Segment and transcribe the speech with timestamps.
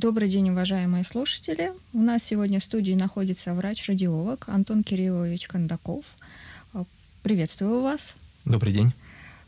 [0.00, 1.72] Добрый день, уважаемые слушатели.
[1.92, 6.04] У нас сегодня в студии находится врач-радиолог Антон Кириллович Кондаков.
[6.72, 6.84] А,
[7.24, 8.14] приветствую вас.
[8.44, 8.92] Добрый день.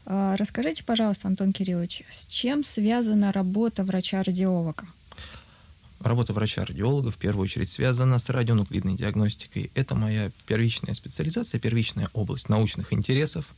[0.06, 4.88] А, расскажите, пожалуйста, Антон Кириллович, с чем связана работа врача-радиолога?
[6.00, 9.70] Работа врача-радиолога в первую очередь связана с радионуклидной диагностикой.
[9.76, 13.54] Это моя первичная специализация, первичная область научных интересов.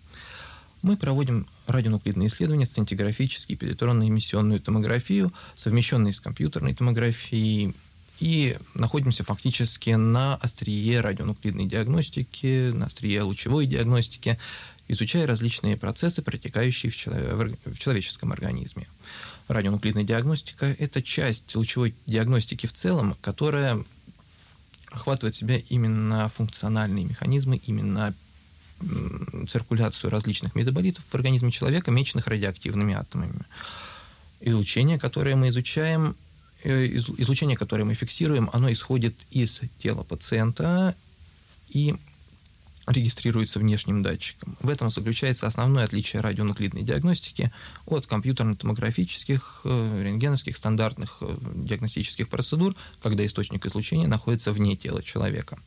[0.83, 7.75] Мы проводим радионуклидные исследования, сцинтиграфические, позитронно-эмиссионную томографию, совмещенные с компьютерной томографией,
[8.19, 14.39] и находимся фактически на острие радионуклидной диагностики, на острие лучевой диагностики,
[14.87, 18.87] изучая различные процессы, протекающие в, человеческом организме.
[19.49, 23.85] Радионуклидная диагностика– это часть лучевой диагностики в целом, которая
[24.93, 28.15] охватывает в себя именно функциональные механизмы, именно
[29.49, 33.41] циркуляцию различных метаболитов в организме человека, меченных радиоактивными атомами.
[34.41, 36.17] Излучение, которое мы изучаем,
[36.65, 40.95] э, излучение, которое мы фиксируем, оно исходит из тела пациента
[41.69, 41.95] и
[42.87, 44.57] регистрируется внешним датчиком.
[44.61, 47.53] В этом заключается основное отличие радионуклидной диагностики
[47.87, 55.59] от компьютерно-томографических, э, рентгеновских, стандартных э, диагностических процедур, когда источник излучения находится вне тела человека.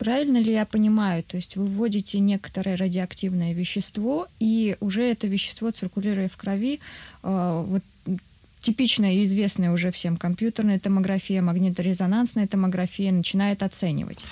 [0.00, 1.22] Правильно ли я понимаю?
[1.22, 6.80] То есть вы вводите некоторое радиоактивное вещество, и уже это вещество, циркулируя в крови,
[7.22, 7.82] э, вот
[8.62, 14.24] типичная и известная уже всем компьютерная томография, магниторезонансная томография начинает оценивать.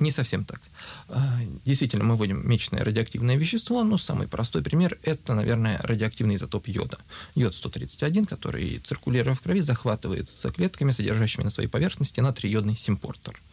[0.00, 0.60] Не совсем так.
[1.08, 6.66] А, действительно, мы вводим мечное радиоактивное вещество, но самый простой пример– это, наверное, радиоактивный изотоп
[6.66, 6.98] йода.
[7.36, 13.40] Йод-131, который, циркулируя в крови, захватывается клетками, содержащими на своей поверхности натриодный симпортер–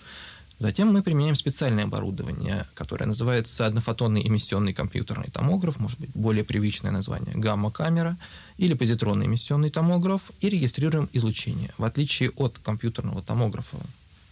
[0.59, 6.92] Затем мы применяем специальное оборудование, которое называется однофотонный эмиссионный компьютерный томограф, может быть, более привычное
[6.92, 8.17] название, гамма-камера
[8.58, 11.71] или позитронный эмиссионный томограф, и регистрируем излучение.
[11.77, 13.77] В отличие от компьютерного томографа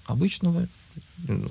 [0.05, 0.67] обычного,
[1.29, 1.49] ну,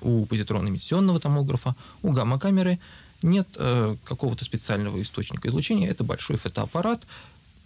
[0.00, 2.80] у позитронно-эмиссионного томографа, у гамма-камеры
[3.22, 5.88] нет э, какого-то специального источника излучения.
[5.88, 7.02] Это большой фотоаппарат,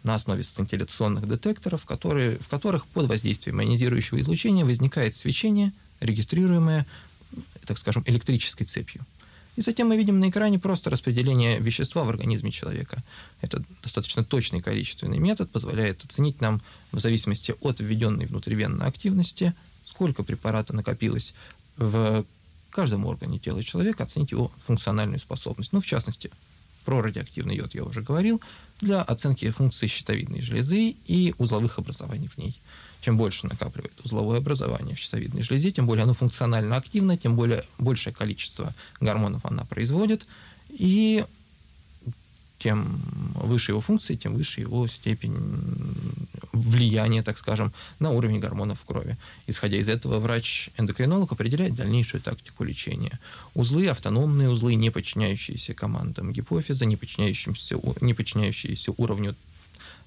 [0.03, 6.87] на основе сцинтилляционных детекторов, которые, в которых под воздействием ионизирующего излучения возникает свечение– регистрируемое,
[7.67, 9.05] так скажем, электрической цепью.
[9.57, 13.03] И затем мы видим на экране просто распределение вещества в организме человека.
[13.41, 16.61] Это достаточно точный количественный метод, позволяет оценить нам
[16.93, 21.33] в зависимости от введенной внутривенной активности, сколько препарата накопилось
[21.79, 22.25] в
[22.71, 25.73] каждом органе тела человека, оценить его функциональную способность.
[25.73, 26.31] Ну, в частности,
[26.85, 28.43] про радиоактивный йод я уже говорил,
[28.81, 32.61] для оценки функции щитовидной железы и узловых образований в ней.
[33.07, 37.63] Чем больше накапливает узловое образование в щитовидной железе, тем более оно функционально активно, тем более
[37.79, 40.27] большее количество гормонов она производит,
[40.71, 41.25] и
[42.59, 43.01] тем
[43.37, 45.37] выше его функции, тем выше его степень
[46.53, 49.17] влияния, так скажем, на уровень гормонов в крови.
[49.47, 53.21] Исходя из этого, врач-эндокринолог определяет дальнейшую тактику лечения.
[53.55, 59.37] Узлы, автономные узлы, не подчиняющиеся командам гипофиза, не подчиняющиеся, не подчиняющиеся уровню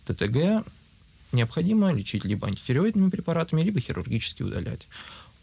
[0.06, 0.66] ТТГ,
[1.32, 4.88] необходимо лечить либо антитероидными препаратами, либо хирургически удалять.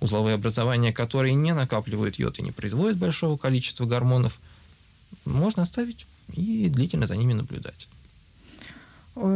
[0.01, 4.39] Узловые образования, которые не накапливают йод и не производят большого количества гормонов,
[5.25, 7.89] можно оставить и длительно за ними наблюдать.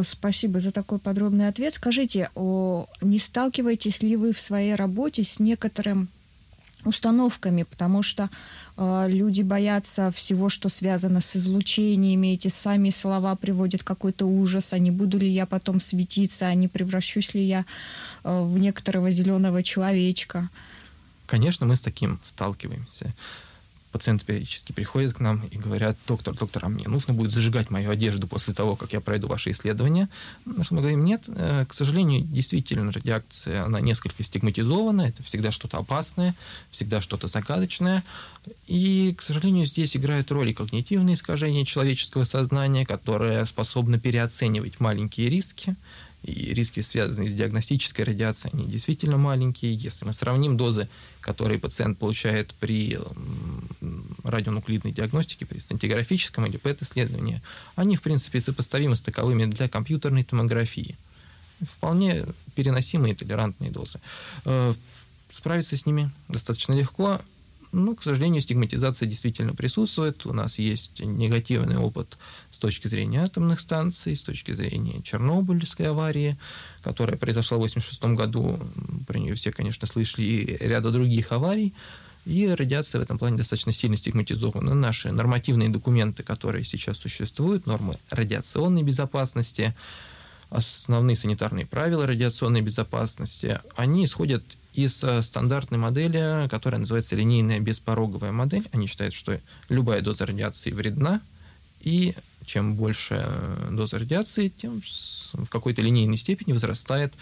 [0.03, 1.75] Спасибо за такой подробный ответ.
[1.75, 6.09] Скажите, не сталкиваетесь ли вы в своей работе с некоторым
[6.85, 8.29] установками, потому что
[8.77, 12.35] э, люди боятся всего, что связано с излучениями.
[12.35, 14.73] Эти сами слова приводят какой-то ужас.
[14.73, 17.65] А не буду ли я потом светиться, а не превращусь ли я
[18.25, 20.49] э, в некоторого зеленого человечка?
[21.27, 23.15] Конечно, мы с таким сталкиваемся
[23.93, 27.91] пациенты периодически приходят к нам и говорят, доктор, доктор, а мне нужно будет зажигать мою
[27.91, 30.09] одежду после того, как я пройду ваши исследования.
[30.45, 35.51] На что мы говорим, нет, э, к сожалению, действительно, радиация, она несколько стигматизована, это всегда
[35.51, 36.35] что-то опасное,
[36.71, 38.05] всегда что-то загадочное.
[38.67, 45.77] И, к сожалению, здесь играют роли когнитивные искажения человеческого сознания, которые способны переоценивать маленькие риски,
[46.23, 49.75] и риски, связанные с диагностической радиацией, они действительно маленькие.
[49.75, 50.89] Если мы сравним дозы,
[51.21, 52.99] которые пациент получает при
[54.23, 57.41] радионуклидной диагностике, при стентиграфическом или ПЭТ-исследовании,
[57.75, 60.97] они, в принципе, сопоставимы с таковыми для компьютерной томографии.
[61.63, 64.01] Вполне переносимые толерантные дозы.
[64.45, 64.75] Э,
[65.35, 67.21] справиться с ними достаточно легко.
[67.73, 70.27] Ну, к сожалению, стигматизация действительно присутствует.
[70.27, 72.19] У нас есть негативный опыт
[72.61, 76.37] точки зрения атомных станций, с точки зрения Чернобыльской аварии,
[76.83, 78.59] которая произошла в 1986 году.
[79.07, 81.75] Про нее все, конечно, слышали, и ряда других аварий.
[82.27, 84.75] И радиация в этом плане достаточно сильно стигматизована.
[84.75, 89.75] Наши нормативные документы, которые сейчас существуют, нормы радиационной безопасности,
[90.51, 98.33] основные санитарные правила радиационной безопасности, они исходят из э, стандартной модели, которая называется линейная беспороговая
[98.33, 98.69] модель.
[98.73, 101.21] Они считают, что любая доза радиации вредна,
[101.81, 102.15] и
[102.51, 104.83] чем больше э, доза радиации, тем
[105.33, 107.15] в какой-то линейной степени возрастает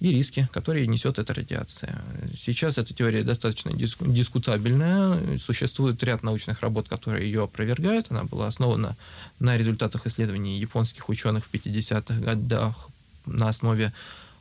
[0.00, 2.02] и риски, которые несет эта радиация.
[2.34, 5.38] Сейчас эта теория достаточно диску, дискутабельная.
[5.38, 8.06] Существует ряд научных работ, которые ее опровергают.
[8.10, 8.96] Она была основана
[9.38, 12.88] на результатах исследований японских ученых в 50-х годах
[13.26, 13.92] на основе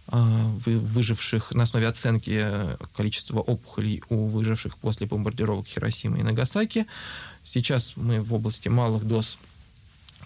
[0.07, 0.25] а,
[0.65, 2.45] выживших, на основе оценки
[2.95, 6.85] количества опухолей у выживших после бомбардировок Хиросимы и Нагасаки.
[7.43, 9.37] Сейчас мы в области малых доз,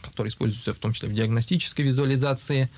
[0.04, 2.70] которые используются в том числе в диагностической визуализации,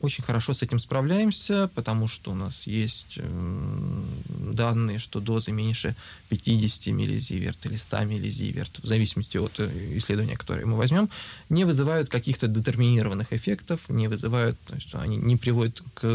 [0.00, 5.96] очень хорошо с этим справляемся, потому что у нас есть э, данные, что дозы меньше
[6.28, 11.08] 50 миллизиверт или 100 миллизиверт, в зависимости от э, исследования, которое мы возьмем,
[11.48, 16.06] не вызывают каких-то детерминированных эффектов, не вызывают, то есть они не приводят к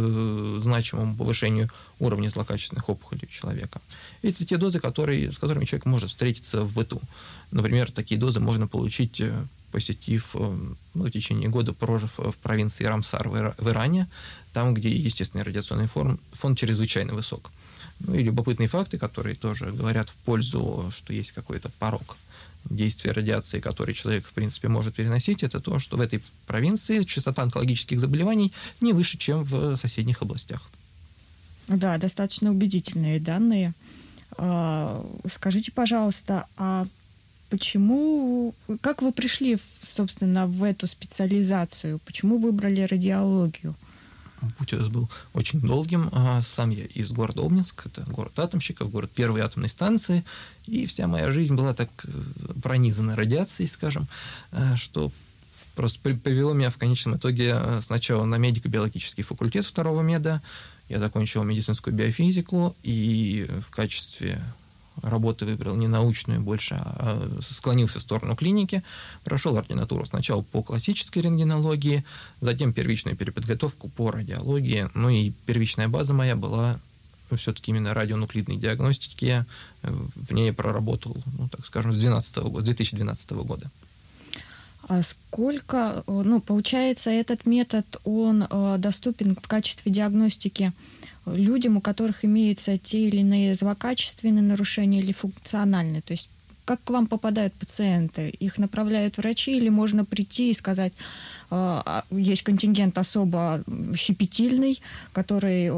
[0.61, 3.81] значимому повышению уровня злокачественных опухолей у человека.
[4.21, 7.01] Это те дозы, которые, с которыми человек может встретиться в быту.
[7.49, 10.57] Например, такие дозы можно получить э, посетив, э,
[10.93, 14.07] ну, в течение года прожив в провинции Рамсар в Иране,
[14.53, 17.51] там, где естественный радиационный фон, фон чрезвычайно высок.
[17.99, 22.17] Ну и любопытные факты, которые тоже говорят в пользу, что есть какой-то порог
[22.65, 27.43] действия радиации, который человек, в принципе, может переносить, это то, что в этой провинции частота
[27.43, 30.69] онкологических заболеваний не выше, чем в соседних областях.
[31.67, 33.73] Да, достаточно убедительные данные.
[34.37, 36.85] А, скажите, пожалуйста, а
[37.51, 39.57] Почему, как вы пришли,
[39.93, 41.99] собственно, в эту специализацию?
[42.05, 43.75] Почему выбрали радиологию?
[44.57, 46.07] Путь этот был очень долгим.
[46.13, 50.23] А сам я из города Обнинск, это город атомщиков, город первой атомной станции,
[50.65, 52.09] и вся моя жизнь была так э,
[52.63, 54.07] пронизана радиацией, скажем,
[54.53, 55.11] э, что
[55.75, 60.41] просто привело меня в конечном итоге э, сначала на медико-биологический факультет второго меда,
[60.87, 64.41] я закончил медицинскую биофизику, и в качестве
[65.01, 68.83] работы выбрал не научную больше, а склонился в сторону клиники,
[69.23, 72.03] прошел ординатуру сначала по классической рентгенологии,
[72.39, 76.79] затем первичную переподготовку по радиологии, ну и первичная база моя была
[77.35, 79.45] все-таки именно радионуклидной диагностики,
[79.83, 83.71] в ней я проработал, ну, так скажем, с, 12 года, с 2012 года.
[84.87, 90.73] А сколько, ну, получается, этот метод, он э, доступен в качестве диагностики
[91.25, 96.01] людям, у которых имеются те или иные злокачественные нарушения или функциональные.
[96.01, 96.29] То есть
[96.65, 98.29] как к вам попадают пациенты?
[98.29, 100.95] Их направляют врачи или можно прийти и сказать, э,
[101.51, 103.63] а, есть контингент особо
[103.95, 104.81] щепетильный,
[105.11, 105.71] который,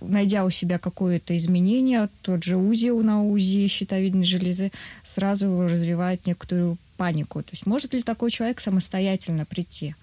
[0.00, 4.70] найдя у себя какое-то изменение, тот же УЗИ на УЗИ щитовидной железы,
[5.14, 7.42] сразу развивает некоторую панику.
[7.42, 9.94] То есть может ли такой человек самостоятельно прийти?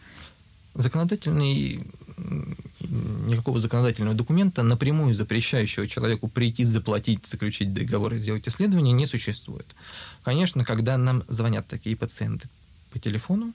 [0.74, 1.86] Законодательный
[3.28, 9.66] никакого законодательного документа, напрямую запрещающего человеку прийти, заплатить, заключить договор и сделать исследование, не существует.
[10.24, 12.50] Конечно, когда нам звонят такие пациенты
[12.92, 13.54] по телефону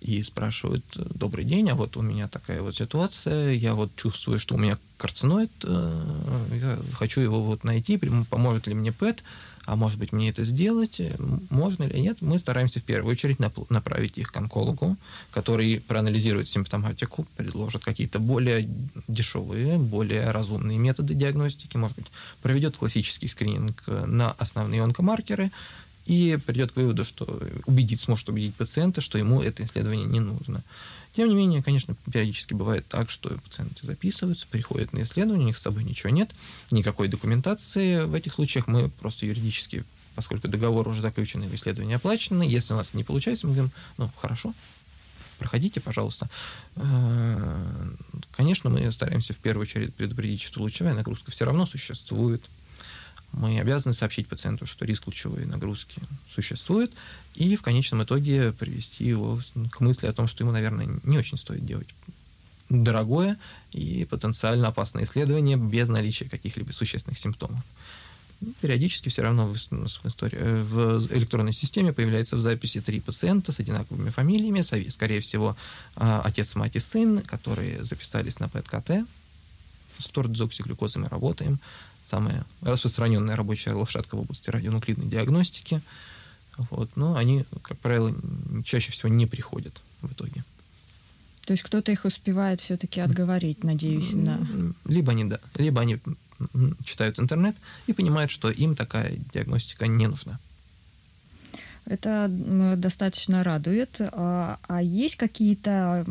[0.00, 4.56] и спрашивают, добрый день, а вот у меня такая вот ситуация, я вот чувствую, что
[4.56, 9.22] у меня карциноид, э, я хочу его вот найти, поможет ли мне ПЭТ,
[9.66, 11.00] а может быть мне это сделать,
[11.50, 14.96] можно или нет, мы стараемся в первую очередь направить их к онкологу,
[15.30, 18.68] который проанализирует симптоматику, предложит какие-то более
[19.08, 22.06] дешевые, более разумные методы диагностики, может быть,
[22.42, 25.50] проведет классический скрининг на основные онкомаркеры
[26.06, 30.62] и придет к выводу, что убедить, сможет убедить пациента, что ему это исследование не нужно.
[31.14, 35.58] Тем не менее, конечно, периодически бывает так, что пациенты записываются, приходят на исследование, у них
[35.58, 36.30] с собой ничего нет,
[36.70, 38.04] никакой документации.
[38.04, 42.76] В этих случаях мы просто юридически, поскольку договор уже заключен и исследование оплачено, если у
[42.78, 44.54] нас не получается, мы говорим, ну, хорошо,
[45.38, 46.30] проходите, пожалуйста.
[46.76, 47.90] Э,
[48.30, 52.42] конечно, мы стараемся в первую очередь предупредить, что лучевая нагрузка все равно существует,
[53.32, 56.00] мы обязаны сообщить пациенту, что риск лучевой нагрузки
[56.32, 56.92] существует,
[57.34, 61.38] и в конечном итоге привести его к мысли о том, что ему, наверное, не очень
[61.38, 61.88] стоит делать
[62.68, 63.38] дорогое
[63.72, 67.62] и потенциально опасное исследование без наличия каких-либо существенных симптомов.
[68.60, 73.52] Периодически все равно в, в, истории, э, в электронной системе появляется в записи три пациента
[73.52, 75.56] с одинаковыми фамилиями, скорее всего,
[75.94, 79.06] а, отец, мать и сын, которые записались на ПЭТ-КТ.
[79.98, 81.60] С тордезоксиглюкозой работаем
[82.12, 85.80] самая распространенная рабочая лошадка в области радионуклидной диагностики.
[86.70, 88.14] Вот, но они, как правило,
[88.64, 90.44] чаще всего не приходят в итоге.
[91.46, 94.38] То есть кто-то их успевает все-таки отговорить, надеюсь, на...
[94.84, 95.98] Либо они, да, либо они
[96.84, 100.38] читают интернет и понимают, что им такая диагностика не нужна.
[101.86, 102.28] Это
[102.76, 103.96] достаточно радует.
[104.00, 106.06] А, а есть какие-то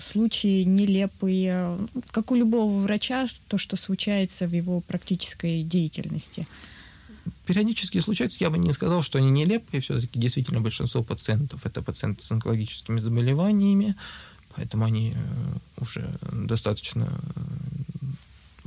[0.00, 1.78] случаи нелепые,
[2.10, 6.46] как у любого врача, то, что случается в его практической деятельности?
[7.44, 12.22] Периодически случается, я бы не сказал, что они нелепые, все-таки действительно большинство пациентов это пациенты
[12.22, 13.96] с онкологическими заболеваниями,
[14.54, 17.40] поэтому они э, уже достаточно э,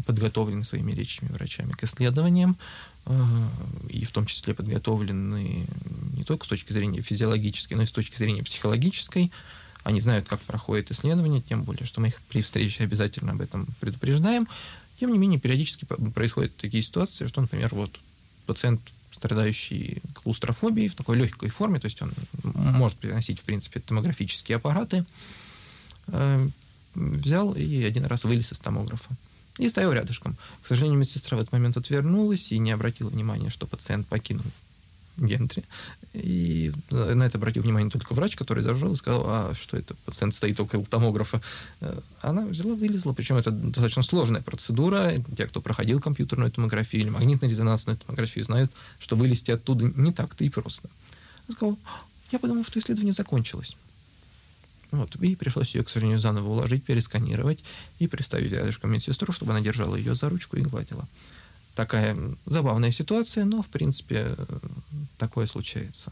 [0.06, 2.58] подготовлены своими речами врачами к исследованиям,
[3.90, 5.66] и в том числе подготовлены
[6.16, 9.32] не только с точки зрения физиологической, но и с точки зрения психологической.
[9.84, 13.68] Они знают, как проходит исследование, тем более, что мы их при встрече обязательно об этом
[13.82, 14.48] предупреждаем.
[15.00, 18.00] Тем не менее, периодически происходят такие ситуации, что, например, вот
[18.46, 18.80] пациент,
[19.12, 25.06] страдающий клаустрофобией в такой легкой форме, то есть он может переносить, в принципе, томографические аппараты,
[26.08, 26.48] э,
[26.96, 29.16] взял и один раз вылез из томографа.
[29.58, 30.36] И стоял рядышком.
[30.64, 34.46] К сожалению, медсестра в этот момент отвернулась и не обратила внимания, что пациент покинул
[35.18, 35.64] гентри.
[36.14, 40.36] И на это обратил внимание только врач, который зажил и сказал, а что это, пациент
[40.36, 41.42] стоит около томографа.
[41.82, 45.14] Э, она взяла, вылезла, причем это достаточно сложная процедура.
[45.36, 50.50] Те, кто проходил компьютерную томографию или магнитно-резонансную томографию, знают, что вылезти оттуда не так-то и
[50.50, 50.90] просто.
[51.48, 51.78] Она сказала,
[52.32, 53.76] я подумал, что исследование закончилось.
[54.94, 57.64] Вот, и пришлось ее, к сожалению, заново уложить, пересканировать
[58.00, 61.08] и представить рядышком медсестру, чтобы она держала ее за ручку и гладила
[61.76, 64.36] такая забавная ситуация, но, в принципе,
[65.18, 66.12] такое случается.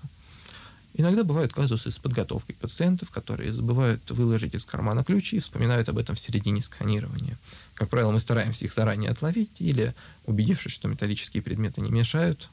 [0.93, 5.97] Иногда бывают казусы с подготовкой пациентов, которые забывают выложить из кармана ключи и вспоминают об
[5.97, 7.37] этом в середине сканирования.
[7.75, 9.95] Как правило, мы стараемся их заранее отловить или,
[10.25, 12.49] убедившись, что металлические предметы не мешают,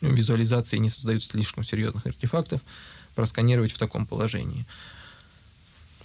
[0.00, 2.60] визуализации не создают слишком серьезных артефактов,
[3.14, 4.66] просканировать в таком положении.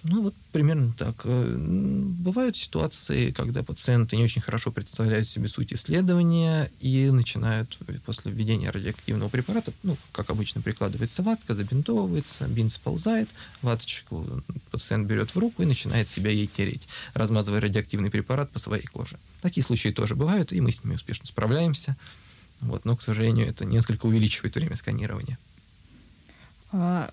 [0.07, 1.21] Ну, вот примерно так.
[1.23, 8.31] Э, бывают ситуации, когда пациенты не очень хорошо представляют себе суть исследования и начинают после
[8.31, 13.27] введения радиоактивного препарата, ну, как обычно, прикладывается ватка, забинтовывается, бинт сползает,
[13.63, 18.85] ваточку пациент берет в руку и начинает себя ей тереть, размазывая радиоактивный препарат по своей
[18.85, 19.17] коже.
[19.41, 21.97] Такие случаи тоже бывают, и мы с ними успешно справляемся.
[22.61, 25.39] Вот, но, к сожалению, это несколько увеличивает время сканирования.
[26.71, 27.09] А,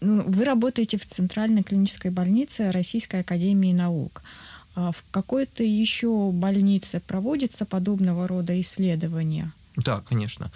[0.00, 4.22] ну, вы работаете в Центральной клинической больнице Российской Академии Наук.
[4.76, 9.52] А в какой-то еще больнице проводится подобного рода исследования?
[9.76, 10.50] Да, конечно.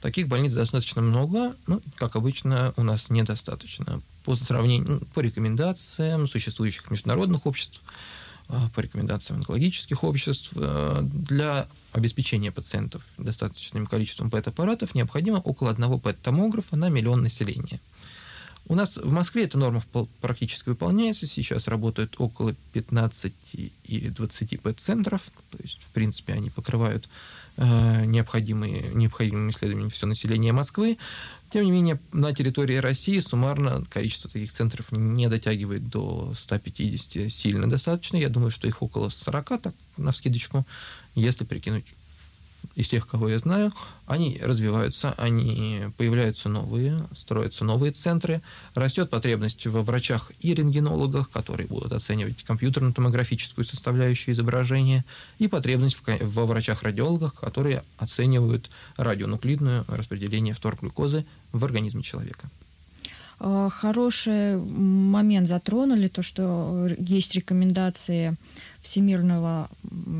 [0.00, 4.02] Таких больниц достаточно много, но, как обычно, у нас недостаточно.
[4.24, 7.80] По сравнению, ну, по рекомендациям существующих международных обществ,
[8.46, 16.88] по рекомендациям онкологических обществ, для обеспечения пациентов достаточным количеством ПЭТ-аппаратов необходимо около одного ПЭТ-томографа на
[16.88, 17.80] миллион населения–
[18.66, 19.82] у нас в Москве эта норма
[20.22, 21.26] практически выполняется.
[21.26, 23.32] Сейчас работают около 15
[23.84, 25.22] или 20 ПЭТ-центров.
[25.50, 27.06] То есть, в принципе, они покрывают
[27.58, 30.96] э, необходимые, необходимыми исследованиями все население Москвы.
[31.54, 37.70] Тем не менее, на территории России суммарно количество таких центров не дотягивает до 150 сильно
[37.70, 38.16] достаточно.
[38.16, 40.66] Я думаю, что их около 40, так, на вскидочку,
[41.14, 41.84] если прикинуть
[42.74, 43.72] из тех, кого я знаю,
[44.06, 48.42] они развиваются, они появляются новые, строятся новые центры,
[48.74, 55.04] растет потребность во врачах и рентгенологах, которые будут оценивать компьютерно-томографическую составляющую изображения,
[55.38, 62.50] и потребность во врачах-радиологах, которые оценивают радионуклидное распределение фторглюкозы в организме человека.
[63.40, 68.36] А, хороший момент затронули, то, что есть рекомендации
[68.84, 69.68] Всемирного,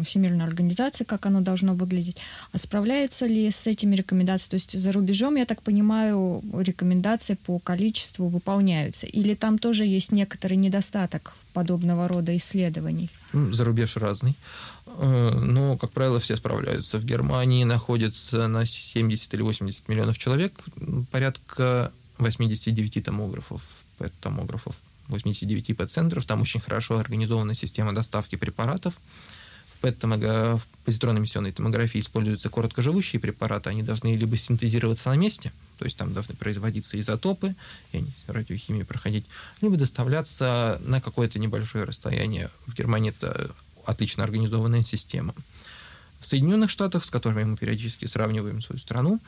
[0.05, 2.17] Всемирной организации, как оно должно выглядеть.
[2.53, 4.51] А справляются ли с этими рекомендациями?
[4.51, 9.07] То есть за рубежом, я так понимаю, рекомендации по количеству выполняются.
[9.07, 13.11] Или там тоже есть некоторый недостаток подобного рода исследований?
[13.33, 14.35] За рубеж разный.
[14.87, 16.99] Э, но, как правило, все справляются.
[16.99, 20.53] В Германии находится на 70 или 80 миллионов человек
[21.11, 23.63] порядка 89 томографов,
[23.99, 24.75] ПЭТ-томографов
[25.09, 26.25] 89 ПЭТ-центров.
[26.27, 28.99] Там очень хорошо организована система доставки препаратов.
[29.77, 33.71] В пэт в позитронно-эмиссионной томографии используются короткоживущие препараты.
[33.71, 37.55] Они должны либо синтезироваться на месте, то есть там должны производиться изотопы,
[37.93, 39.27] и они радиохимию проходить,
[39.61, 42.51] либо доставляться на какое-то небольшое расстояние.
[42.67, 43.51] В Германии это
[43.85, 45.35] отлично организованная система.
[46.25, 49.21] В Соединенных Штатах, с которыми мы периодически сравниваем свою страну,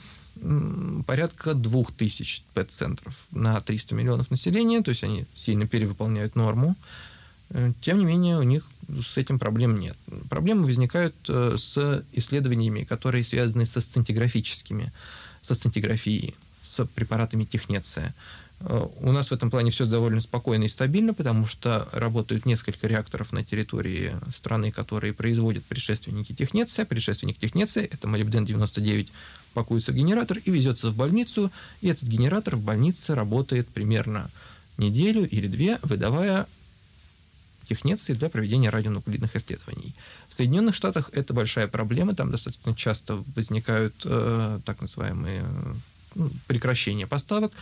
[1.06, 6.74] порядка 2000 ПЭТ-центров на 300 миллионов населения, то есть они сильно перевыполняют норму.
[7.50, 9.94] Э, тем не менее, у них с этим проблем нет.
[10.30, 14.90] Проблемы возникают э, с исследованиями, которые связаны со сцинтиграфическими,
[15.42, 18.14] со сцинтиграфией, с препаратами технеция.
[18.60, 22.86] Э, у нас в этом плане все довольно спокойно и стабильно, потому что работают несколько
[22.86, 26.84] реакторов на территории страны, которые производят предшественники технеция.
[26.84, 29.08] Предшественник технеция– это молибден-99,
[29.54, 34.30] пакуется генератор и везется в больницу, и этот генератор в больнице работает примерно
[34.78, 36.46] неделю или две, выдавая
[37.68, 39.94] технеции для проведения радионуклидных исследований.
[40.28, 45.44] В Соединенных Штатах это большая проблема, там достаточно часто возникают э, так называемые
[46.14, 47.52] ну, прекращения поставок,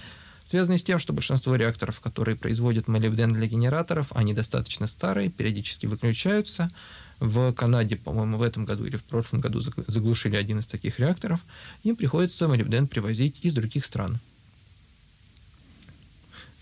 [0.48, 5.86] связанные с тем, что большинство реакторов, которые производят молибден для генераторов, они достаточно старые, периодически
[5.86, 6.70] выключаются.
[7.20, 11.40] В Канаде, по-моему, в этом году или в прошлом году заглушили один из таких реакторов.
[11.82, 14.18] Им приходится молибден привозить из других стран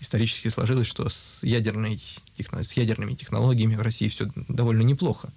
[0.03, 1.99] исторически сложилось, что с, ядерной,
[2.37, 5.29] с ядерными технологиями в России все довольно неплохо.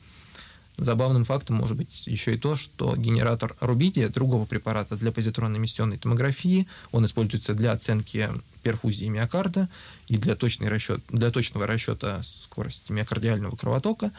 [0.78, 6.66] Забавным фактом может быть еще и то, что генератор рубидия, другого препарата для позитронно-эмиссионной томографии,
[6.92, 8.28] он используется для оценки
[8.62, 9.70] перфузии миокарда
[10.08, 14.12] и для, точной расчет, для точного расчета скорости миокардиального кровотока.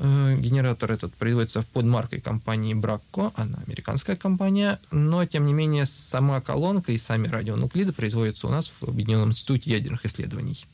[0.00, 5.86] Э, генератор этот производится под маркой компании Bracco, она американская компания, но, тем не менее,
[5.86, 10.66] сама колонка и сами радионуклиды производятся у нас в Объединенном институте ядерных исследований.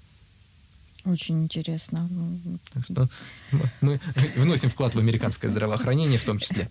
[1.04, 2.08] Очень интересно.
[2.73, 3.08] Так что
[3.80, 4.00] мы
[4.37, 6.68] вносим вклад в американское здравоохранение в том числе.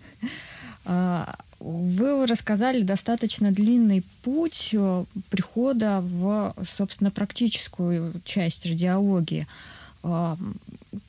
[0.85, 9.47] А, вы рассказали достаточно длинный путь э, прихода в, собственно, практическую часть радиологии.
[10.05, 10.37] А,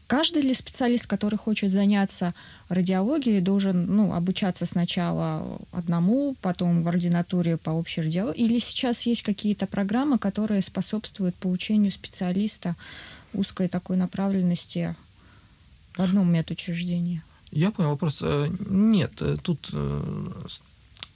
[0.07, 2.35] каждый ли специалист, который хочет заняться
[2.69, 8.45] радиологией, должен ну, обучаться сначала одному, потом в ординатуре по общей радиологии?
[8.45, 12.77] Или сейчас есть какие-то программы, которые способствуют получению специалиста
[13.35, 14.95] узкой такой направленности
[15.97, 17.23] в одном медучреждении?
[17.51, 18.19] Я понял вопрос.
[18.23, 20.31] Э, нет, э, тут э,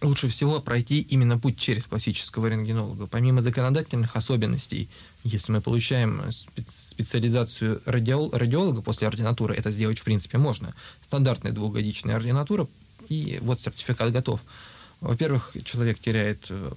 [0.02, 3.06] лучше всего пройти именно путь через классического рентгенолога.
[3.06, 4.88] Помимо законодательных особенностей,
[5.24, 6.22] если мы получаем
[6.68, 10.74] специализацию радиолога после ординатуры, это сделать в принципе можно.
[11.04, 12.68] Стандартная двухгодичная ординатура,
[13.08, 14.40] и вот сертификат готов.
[15.00, 16.70] Во-первых, человек теряет э,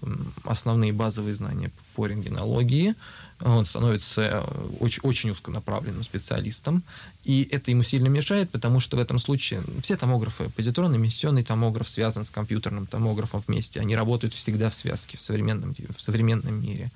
[0.43, 2.95] основные базовые знания по рентгенологии,
[3.43, 4.41] он становится э,
[4.79, 6.83] очень, очень узконаправленным специалистом,
[7.23, 11.89] и это ему сильно мешает, потому что в этом случае все томографы, позитронный эмиссионный томограф
[11.89, 16.91] связан с компьютерным томографом вместе, они работают всегда в связке в современном, в современном мире.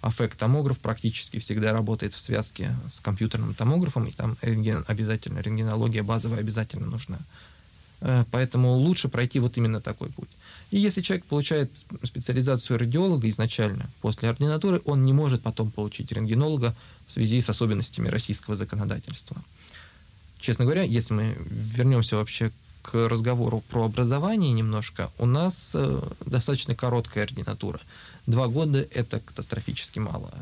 [0.00, 6.40] Аффект-томограф практически всегда работает в связке с компьютерным томографом, и там рентген, обязательно рентгенология базовая
[6.40, 7.18] обязательно нужна.
[8.00, 10.28] Э, поэтому лучше пройти вот именно такой путь.
[10.70, 11.70] И если человек получает
[12.02, 16.74] специализацию радиолога изначально, после ординатуры, он не может потом получить рентгенолога
[17.06, 19.36] в связи с особенностями российского законодательства.
[20.40, 22.52] Честно говоря, если мы вернемся вообще
[22.82, 27.80] к разговору про образование немножко, у нас э, достаточно короткая ординатура.
[28.26, 30.32] Два года– это катастрофически мало.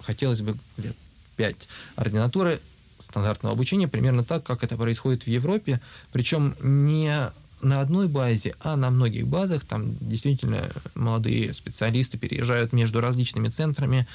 [0.00, 0.96] Хотелось бы лет
[1.36, 1.68] пять.
[1.96, 2.60] Ординатуры
[2.98, 5.80] стандартного обучения примерно так, как это происходит в Европе,
[6.12, 7.30] причем не
[7.62, 9.64] на одной базе, а на многих базах.
[9.64, 10.62] Там действительно
[10.94, 14.06] молодые специалисты переезжают между различными центрами.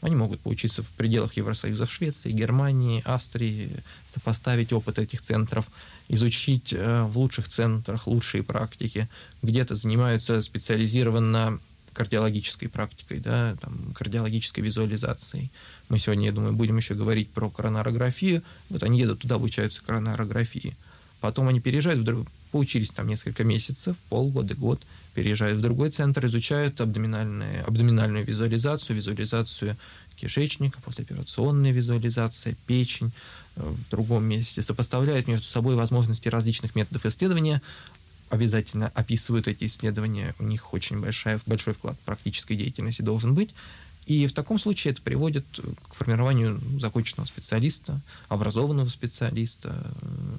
[0.00, 3.70] Они могут поучиться в пределах Евросоюза в Швеции, Германии, Австрии,
[4.12, 5.66] сопоставить опыт этих центров,
[6.08, 9.08] изучить э, в лучших центрах лучшие практики.
[9.42, 11.58] Где-то занимаются специализированно
[11.94, 15.50] кардиологической практикой, да, там, кардиологической визуализацией.
[15.88, 18.42] Мы сегодня, я думаю, будем еще говорить про коронарографию.
[18.68, 20.76] Вот они едут туда, обучаются коронарографии.
[21.24, 24.82] Потом они переезжают в поучились там несколько месяцев, полгода, год,
[25.14, 29.78] переезжают в другой центр, изучают абдоминальную, абдоминальную визуализацию, визуализацию
[30.16, 33.10] кишечника, послеоперационная визуализация, печень
[33.56, 37.62] э, в другом месте, сопоставляют между собой возможности различных методов исследования,
[38.28, 43.54] обязательно описывают эти исследования, у них очень большая, большой вклад практической деятельности должен быть,
[44.06, 45.46] и в таком случае это приводит
[45.88, 49.74] к формированию законченного специалиста, образованного специалиста,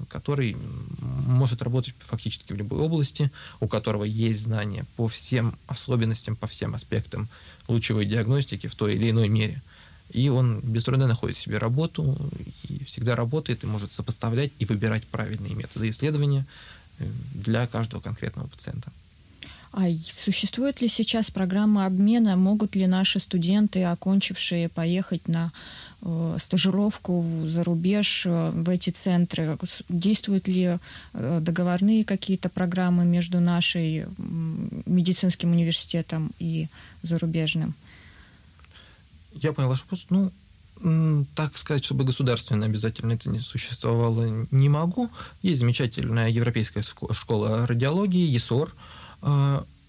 [0.08, 0.56] который
[1.00, 6.74] может работать фактически в любой области, у которого есть знания по всем особенностям, по всем
[6.74, 7.28] аспектам
[7.66, 9.62] лучевой диагностики в той или иной мере.
[10.10, 12.16] И он без труда находит себе работу,
[12.68, 16.46] и всегда работает, и может сопоставлять и выбирать правильные методы исследования
[17.00, 18.92] э, для каждого конкретного пациента.
[19.76, 19.82] А
[20.24, 22.34] существует ли сейчас программа обмена?
[22.34, 25.52] Могут ли наши студенты, окончившие, поехать на
[26.00, 29.58] э, стажировку за рубеж э, в эти центры?
[29.90, 30.78] Действуют ли
[31.12, 34.06] э, договорные какие-то программы между нашей
[34.86, 36.68] медицинским университетом и
[37.02, 37.74] зарубежным?
[39.34, 40.06] Я понял ваш вопрос.
[40.08, 45.10] Ну, так сказать, чтобы государственно обязательно это не существовало, не могу.
[45.42, 48.96] Есть замечательная европейская школа радиологии, ЕСОР, Э,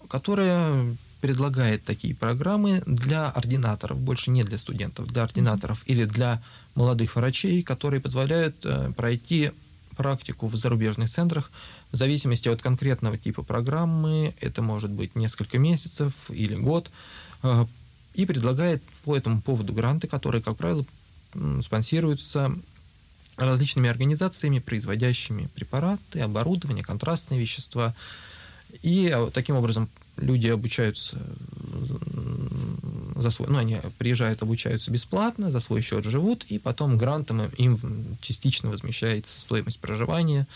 [0.08, 6.42] которая предлагает такие программы для ординаторов, больше не для студентов, для ординаторов или для
[6.74, 9.50] молодых врачей, которые позволяют э, пройти
[9.96, 11.50] практику в зарубежных центрах
[11.90, 16.90] в зависимости от конкретного типа программы, это может быть несколько месяцев или год,
[17.42, 17.66] э,
[18.14, 20.84] и предлагает по этому поводу гранты, которые, как правило,
[21.62, 22.52] спонсируются
[23.36, 27.94] различными организациями, производящими препараты, оборудование, контрастные вещества.
[28.82, 31.18] И а, таким образом люди обучаются
[33.16, 37.78] за свой, ну, они приезжают, обучаются бесплатно, за свой счет живут, и потом грантом им
[38.20, 40.46] частично возмещается стоимость проживания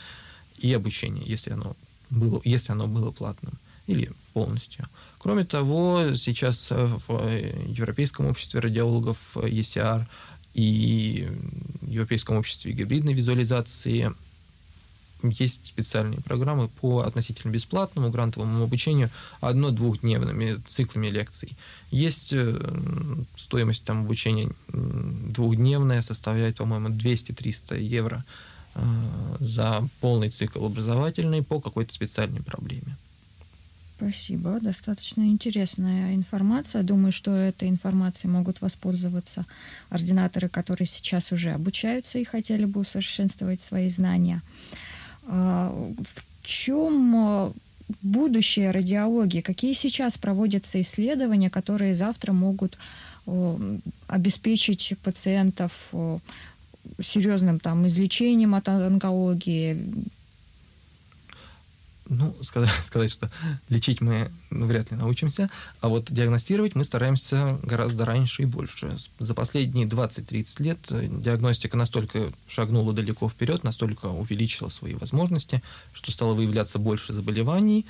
[0.59, 1.77] и обучения, если оно
[2.11, 3.55] было, если оно было платным
[3.87, 4.87] или полностью.
[5.19, 7.21] Кроме того, сейчас в
[7.67, 10.07] Европейском обществе радиологов ECR
[10.55, 11.29] и
[11.83, 14.13] Европейском обществе гибридной визуализации
[15.31, 21.57] есть специальные программы по относительно бесплатному грантовому обучению одно-двухдневными циклами лекций.
[21.91, 22.59] Есть э,
[23.37, 28.25] стоимость там обучения двухдневная, составляет, по-моему, 200-300 евро
[28.75, 28.81] э,
[29.41, 32.97] за полный цикл образовательный по какой-то специальной проблеме.
[34.03, 34.59] Спасибо.
[34.61, 36.83] Достаточно интересная информация.
[36.83, 39.47] Думаю, что этой информацией могут воспользоваться
[39.91, 44.43] ординаторы, которые сейчас уже обучаются и хотели бы усовершенствовать свои знания.
[45.27, 47.53] А, в чем а,
[48.03, 49.41] будущее радиологии?
[49.41, 52.79] Какие сейчас проводятся исследования, которые завтра могут
[54.09, 55.93] обеспечить пациентов
[57.01, 59.79] серьезным там излечением от онкологии,
[62.09, 63.31] ну, сказать, сказать, что
[63.69, 68.97] лечить мы ну, вряд ли научимся, а вот диагностировать мы стараемся гораздо раньше и больше.
[69.19, 75.63] За последние 20-30 лет э, диагностика настолько шагнула далеко вперед, настолько увеличила свои возможности,
[75.93, 77.87] что стало выявляться больше заболеваний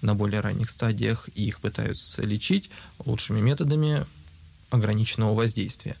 [0.00, 2.70] на более ранних стадиях, и их пытаются лечить
[3.04, 4.04] лучшими методами
[4.70, 5.96] ограниченного воздействия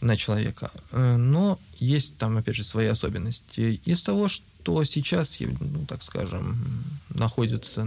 [0.00, 0.70] на человека.
[0.92, 3.80] Э, но есть там, опять же, свои особенности.
[3.84, 6.58] Из того, что что сейчас, ну, так скажем,
[7.10, 7.84] находится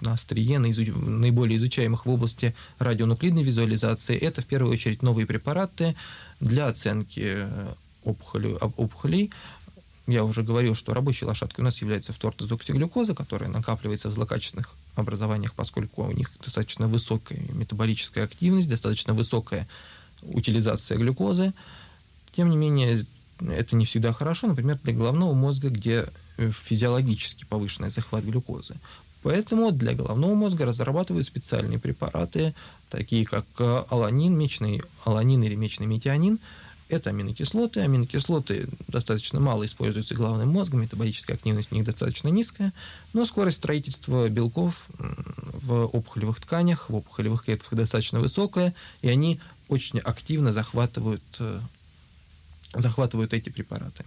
[0.00, 5.96] на острие наиболее изучаемых в области радионуклидной визуализации, это в первую очередь новые препараты
[6.40, 7.46] для оценки
[8.04, 8.54] опухолей.
[8.54, 9.30] опухолей.
[10.06, 15.52] Я уже говорил, что рабочей лошадкой у нас является фтортозоксиглюкоза, которая накапливается в злокачественных образованиях,
[15.52, 19.68] поскольку у них достаточно высокая метаболическая активность, достаточно высокая
[20.22, 21.52] утилизация глюкозы.
[22.34, 23.04] Тем не менее,
[23.40, 28.74] это не всегда хорошо, например, для головного мозга, где э, физиологически повышенный захват глюкозы.
[29.22, 32.54] Поэтому для головного мозга разрабатывают специальные препараты,
[32.88, 36.38] такие как э, аланин, мечный аланин или мечный метионин.
[36.88, 37.80] Это аминокислоты.
[37.80, 42.72] Аминокислоты достаточно мало используются головным мозгом, метаболическая активность у них достаточно низкая,
[43.12, 49.98] но скорость строительства белков в опухолевых тканях, в опухолевых клетках достаточно высокая, и они очень
[49.98, 51.60] активно захватывают э,
[52.74, 54.04] захватывают эти препараты.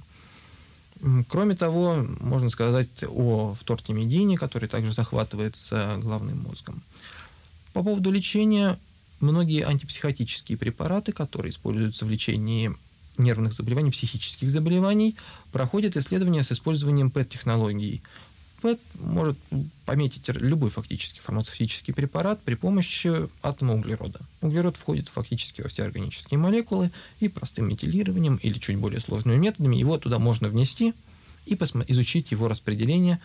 [1.29, 6.83] Кроме того, можно сказать о втортимидине, который также захватывается главным мозгом.
[7.73, 8.77] По поводу лечения,
[9.19, 12.71] многие антипсихотические препараты, которые используются в лечении
[13.17, 15.15] нервных заболеваний, психических заболеваний,
[15.51, 18.03] проходят исследования с использованием ПЭТ-технологий.
[18.61, 19.37] ПЭТ может
[19.85, 24.19] пометить любой фактически фармацевтический препарат при помощи атома углерода.
[24.41, 29.75] Углерод входит фактически во все органические молекулы, и простым метилированием или чуть более сложными методами
[29.75, 30.93] его туда можно внести
[31.45, 33.19] и изучить его распределение,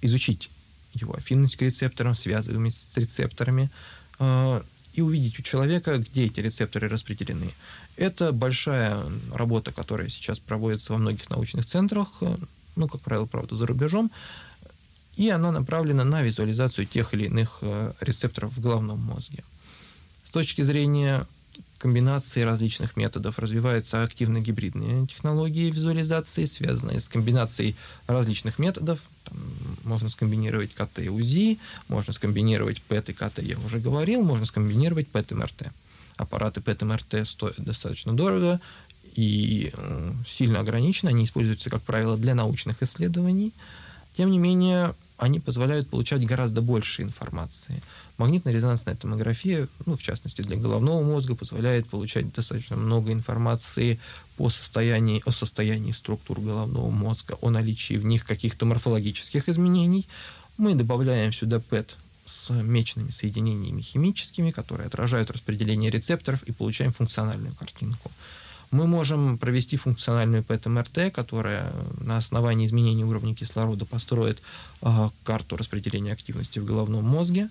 [0.00, 0.48] изучить
[0.94, 3.70] его афинность к рецепторам, связываемость с рецепторами,
[4.18, 7.52] э, и увидеть у человека, где эти рецепторы распределены.
[7.96, 12.36] Это большая работа, которая сейчас проводится во многих научных центрах, э,
[12.76, 14.10] ну, как правило, правда, за рубежом,
[15.16, 19.44] и она направлена на визуализацию тех или иных э, рецепторов в головном мозге.
[20.24, 21.26] С точки зрения
[21.78, 29.00] комбинации различных методов развиваются активно-гибридные технологии визуализации, связанные с комбинацией различных методов.
[29.24, 29.36] Там
[29.84, 35.08] можно скомбинировать КТ и УЗИ, можно скомбинировать ПЭТ и КТ, я уже говорил, можно скомбинировать
[35.08, 35.72] ПЭТ и МРТ.
[36.16, 38.60] Аппараты ПЭТ и МРТ стоят достаточно дорого
[39.14, 43.52] и э, сильно ограничены, они используются, как правило, для научных исследований–
[44.16, 47.82] тем не менее, они позволяют получать гораздо больше информации.
[48.18, 53.98] Магнитно-резонансная томография, ну, в частности, для головного мозга, позволяет получать достаточно много информации
[54.36, 60.08] по состоянию, о состоянии структур головного мозга, о наличии в них каких-то морфологических изменений.
[60.56, 61.96] Мы добавляем сюда ПЭТ
[62.26, 68.10] с мечными соединениями химическими, которые отражают распределение рецепторов и получаем функциональную картинку.
[68.72, 74.40] Мы можем провести функциональную ПЭТ-МРТ, которая на основании изменения уровня кислорода построит
[74.80, 77.50] э, карту распределения активности в головном мозге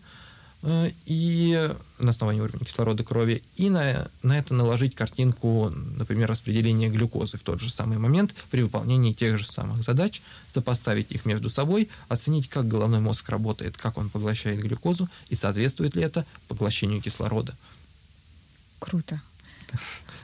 [0.64, 6.90] э, и на основании уровня кислорода крови, и на, на это наложить картинку, например, распределения
[6.90, 11.52] глюкозы в тот же самый момент при выполнении тех же самых задач, сопоставить их между
[11.52, 17.00] собой, оценить, как головной мозг работает, как он поглощает глюкозу и соответствует ли это поглощению
[17.00, 17.56] кислорода.
[18.80, 19.22] Круто.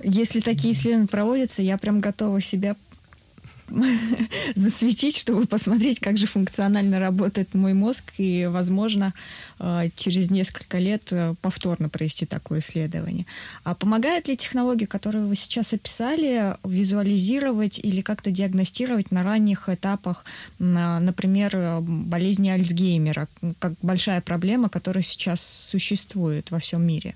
[0.03, 2.75] Если такие исследования проводятся, я прям готова себя
[4.55, 9.13] засветить, чтобы посмотреть, как же функционально работает мой мозг, и, возможно,
[9.59, 13.25] э, через несколько лет э, повторно провести такое исследование.
[13.63, 20.25] А помогает ли технология, которую вы сейчас описали, визуализировать или как-то диагностировать на ранних этапах,
[20.59, 23.27] например, э, болезни Альцгеймера,
[23.59, 27.15] как большая проблема, которая сейчас существует во всем мире?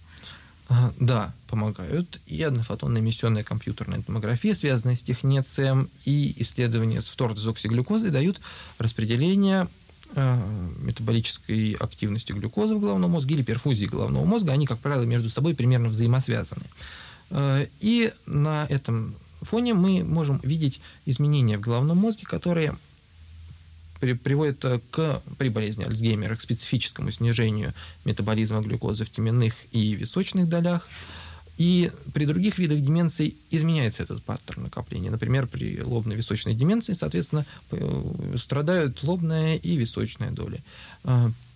[0.99, 2.21] Да, помогают.
[2.27, 8.39] И однофотонная эмиссионная компьютерная томография, связанная с технецием, и исследования с фтордезоксиглюкозой дают
[8.77, 9.67] распределение
[10.15, 10.37] э,
[10.79, 14.53] метаболической активности глюкозы в головном мозге или перфузии головного мозга.
[14.53, 16.65] Они, как правило, между собой примерно взаимосвязаны.
[17.31, 22.75] Э, и на этом фоне мы можем видеть изменения в головном мозге, которые
[24.01, 29.93] при, приводит э, к, при болезни Альцгеймера к специфическому снижению метаболизма глюкозы в теменных и
[29.93, 30.89] височных долях.
[31.57, 35.11] И при других видах деменции изменяется этот паттерн накопления.
[35.11, 37.45] Например, при лобно-височной деменции, соответственно,
[38.37, 40.63] страдают лобная и височная доли.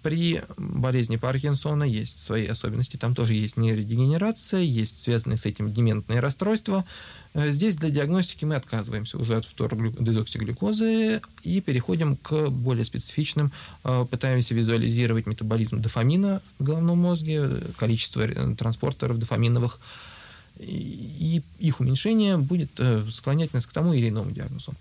[0.06, 2.96] При болезни Паркинсона есть свои особенности.
[2.96, 6.86] Там тоже есть нейродегенерация, есть связанные с этим дементные расстройства.
[7.34, 13.52] Э, здесь для диагностики мы отказываемся уже от фтордезоксиглюкозы и переходим к более специфичным.
[13.84, 19.80] Э, пытаемся визуализировать метаболизм дофамина в головном мозге, количество э, транспортеров дофаминовых,
[20.60, 24.76] и их уменьшение будет склонять нас к тому или иному диагнозу.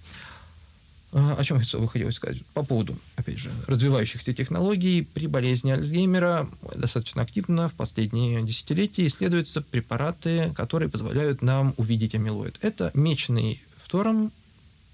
[1.14, 2.44] О чем я хотел сказать?
[2.55, 9.62] По поводу, опять же, развивающихся технологий при болезни Альцгеймера достаточно активно в последние десятилетия исследуются
[9.62, 12.59] препараты, которые позволяют нам увидеть амилоид.
[12.62, 14.33] Это мечный фтором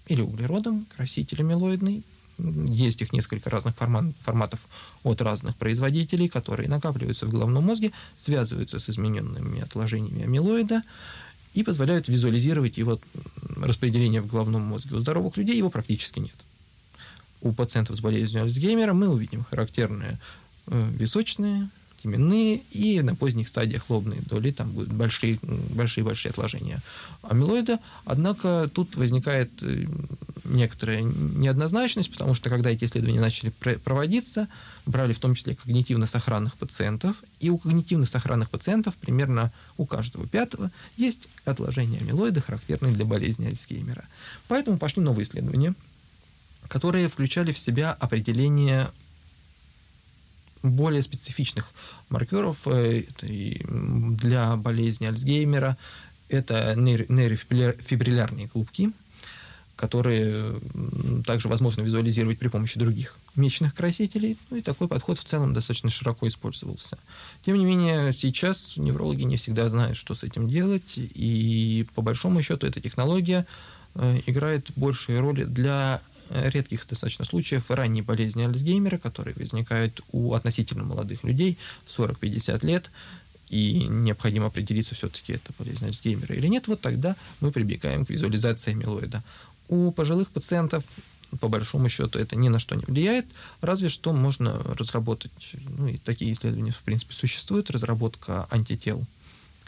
[0.08, 2.04] или углеродом, краситель амилоидный.
[2.38, 4.66] Есть их несколько разных форматов
[5.04, 10.82] от разных производителей, которые накапливаются в головном мозге, связываются с измененными отложениями амилоида
[11.54, 13.00] и позволяют визуализировать его
[13.56, 14.96] распределение в головном мозге.
[14.96, 16.36] У здоровых людей его практически нет.
[17.40, 20.18] У пациентов с болезнью Альцгеймера мы увидим характерные
[20.66, 21.70] э, височные,
[22.02, 26.80] теменные и на поздних стадиях лобные доли, там будут большие, большие-большие отложения
[27.22, 27.78] амилоида.
[28.04, 29.84] Однако тут возникает э,
[30.44, 34.48] некоторая неоднозначность, потому что когда эти исследования начали проводиться,
[34.86, 41.28] брали в том числе когнитивно-сохранных пациентов, и у когнитивно-сохранных пациентов примерно у каждого пятого есть
[41.44, 44.04] отложения амилоида, характерные для болезни Альцгеймера.
[44.48, 45.74] Поэтому пошли новые исследования,
[46.68, 48.88] которые включали в себя определение
[50.62, 51.70] более специфичных
[52.08, 55.76] маркеров э, для болезни Альцгеймера.
[56.28, 58.92] Это нейрофибриллярные клубки,
[59.74, 60.60] которые
[61.26, 64.36] также возможно визуализировать при помощи других мечных красителей.
[64.50, 66.98] Ну и такой подход в целом достаточно широко использовался.
[67.44, 72.42] Тем не менее, сейчас неврологи не всегда знают, что с этим делать, и по большому
[72.42, 73.46] счету эта технология
[73.94, 80.84] э, играет большую роль для редких достаточно случаев ранней болезни Альцгеймера, которые возникают у относительно
[80.84, 81.58] молодых людей
[81.96, 82.90] 40-50 лет,
[83.48, 88.70] и необходимо определиться, все-таки это болезнь Альцгеймера или нет, вот тогда мы прибегаем к визуализации
[88.70, 89.22] амилоида.
[89.68, 90.84] У пожилых пациентов
[91.38, 93.26] по большому счету это ни на что не влияет,
[93.60, 95.30] разве что можно разработать,
[95.78, 99.04] ну и такие исследования в принципе существуют, разработка антител,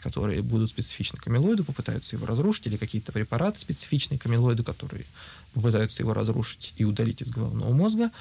[0.03, 5.05] которые будут специфичны к амилоиду, попытаются его разрушить, или какие-то препараты специфичные к амилоиду, которые
[5.53, 8.11] попытаются его разрушить и удалить из головного мозга.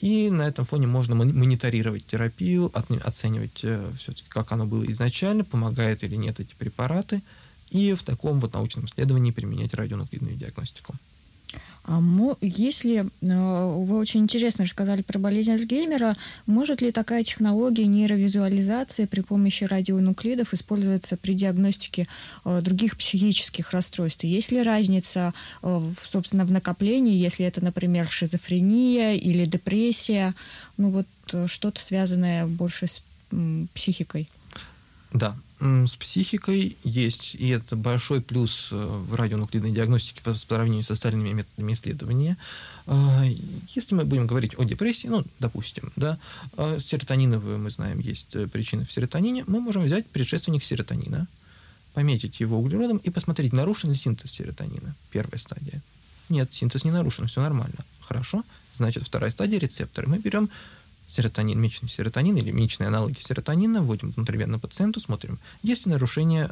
[0.00, 6.02] И на этом фоне можно мониторировать терапию, оценивать э, все-таки, как оно было изначально, помогают
[6.02, 7.22] или нет эти препараты,
[7.70, 10.94] и в таком вот научном исследовании применять радионуклидную диагностику.
[11.86, 12.00] А
[12.40, 16.14] если э, вы очень интересно рассказали про болезнь Альцгеймера,
[16.46, 22.06] может ли такая технология нейровизуализации при помощи радионуклидов использоваться при диагностике
[22.46, 24.24] э, других психических расстройств?
[24.24, 30.34] Есть ли разница, э, собственно, в накоплении, если это, например, шизофрения или депрессия,
[30.78, 31.06] ну вот
[31.50, 33.02] что-то связанное больше с
[33.74, 34.28] психикой?
[35.12, 40.90] Да, с психикой есть, и это большой плюс э, в радионуклидной диагностике по сравнению с
[40.90, 42.36] остальными методами исследования.
[42.86, 43.24] А,
[43.74, 46.18] если мы будем говорить о депрессии, ну, допустим, да,
[46.58, 51.26] а, серотониновую мы знаем, есть э, причины в серотонине, мы можем взять предшественник серотонина,
[51.94, 55.80] пометить его углеродом и посмотреть, нарушен ли синтез серотонина, первая стадия.
[56.28, 57.78] Нет, синтез не нарушен, все нормально.
[58.00, 60.08] Хорошо, значит, вторая стадия рецепторы.
[60.08, 60.50] Мы берем
[61.14, 66.50] серотонин, месячный серотонин или месячные аналоги серотонина, вводим внутривенно пациенту, смотрим, есть ли нарушение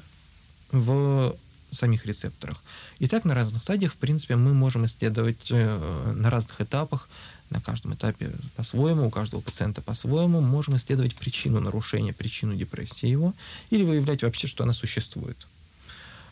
[0.70, 1.37] в
[1.70, 2.62] самих рецепторах.
[2.98, 7.09] И так на разных стадиях, в принципе, мы можем исследовать э, на разных этапах,
[7.51, 13.35] на каждом этапе по-своему, у каждого пациента по-своему, можем исследовать причину нарушения, причину депрессии его,
[13.70, 15.37] или выявлять вообще, что она существует.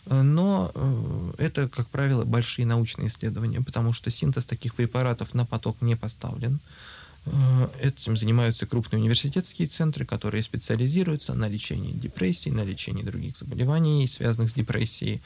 [0.06, 0.72] Но
[1.36, 6.58] это, как правило, большие научные исследования, потому что синтез таких препаратов на поток не поставлен.
[7.80, 14.50] Этим занимаются крупные университетские центры, которые специализируются на лечении депрессии, на лечении других заболеваний, связанных
[14.50, 15.20] с депрессией.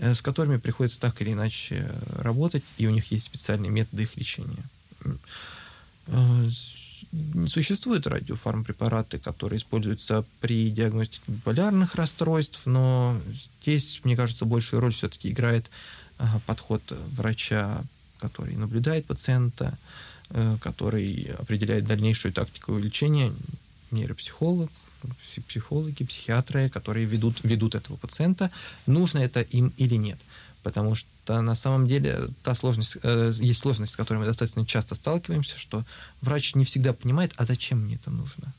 [0.00, 4.16] Э, с которыми приходится так или иначе работать, и у них есть специальные методы их
[4.16, 4.64] лечения.
[6.06, 6.46] Э,
[7.46, 13.18] существуют радиофармпрепараты, которые используются при диагностике биполярных расстройств, но
[13.62, 15.70] здесь, мне кажется, большую роль все-таки играет
[16.46, 16.82] подход
[17.16, 17.82] врача,
[18.18, 20.07] который наблюдает пациента, э,
[20.60, 23.32] который определяет дальнейшую тактику лечения,
[23.90, 24.70] нейропсихолог,
[25.46, 28.50] психологи, психиатры, которые ведут, ведут этого пациента,
[28.86, 30.18] нужно это им или нет.
[30.62, 34.94] Потому что на самом деле та сложность, э, есть сложность, с которой мы достаточно часто
[34.94, 35.84] сталкиваемся, что
[36.20, 38.52] врач не всегда понимает, а зачем мне это нужно.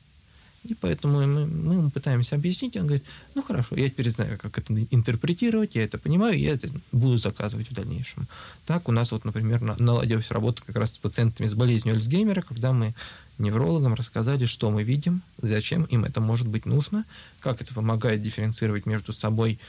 [0.65, 4.57] И поэтому мы, мы ему пытаемся объяснить, он говорит, ну хорошо, я теперь знаю, как
[4.57, 8.27] это интерпретировать, я это понимаю, я это буду заказывать в дальнейшем.
[8.65, 12.73] Так у нас вот, например, наладилась работа как раз с пациентами с болезнью Альцгеймера, когда
[12.73, 12.93] мы
[13.37, 17.05] неврологам рассказали, что мы видим, зачем им это может быть нужно,
[17.39, 19.59] как это помогает дифференцировать между собой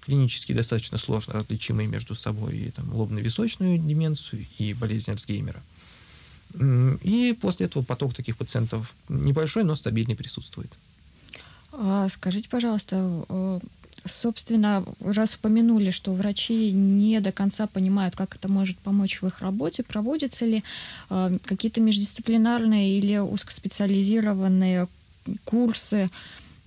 [0.00, 5.62] клинически достаточно сложно различимые между собой и, там, лобно-височную деменцию и болезнь Альцгеймера.
[6.58, 10.72] И после этого поток таких пациентов небольшой, но стабильный присутствует.
[11.72, 13.60] А скажите, пожалуйста, э,
[14.06, 19.40] собственно, раз упомянули, что врачи не до конца понимают, как это может помочь в их
[19.40, 20.64] работе, проводятся ли
[21.10, 24.88] э, какие-то междисциплинарные или узкоспециализированные
[25.44, 26.10] курсы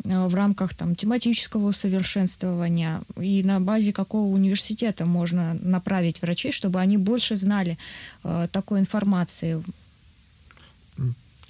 [0.03, 6.97] в рамках там, тематического усовершенствования и на базе какого университета можно направить врачей, чтобы они
[6.97, 7.77] больше знали
[8.23, 9.63] э, такой информации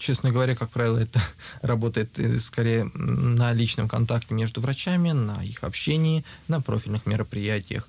[0.04, 1.22] Честно говоря, как правило, это
[1.62, 7.88] работает э, скорее на личном контакте между врачами, на их общении, на профильных мероприятиях.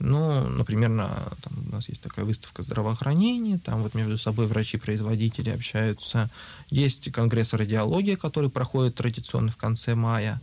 [0.00, 1.08] Ну, например, на,
[1.42, 6.28] там, у нас есть такая выставка здравоохранения, там вот между собой врачи-производители общаются.
[6.68, 10.40] Есть конгресс радиологии, который проходит традиционно в конце мая.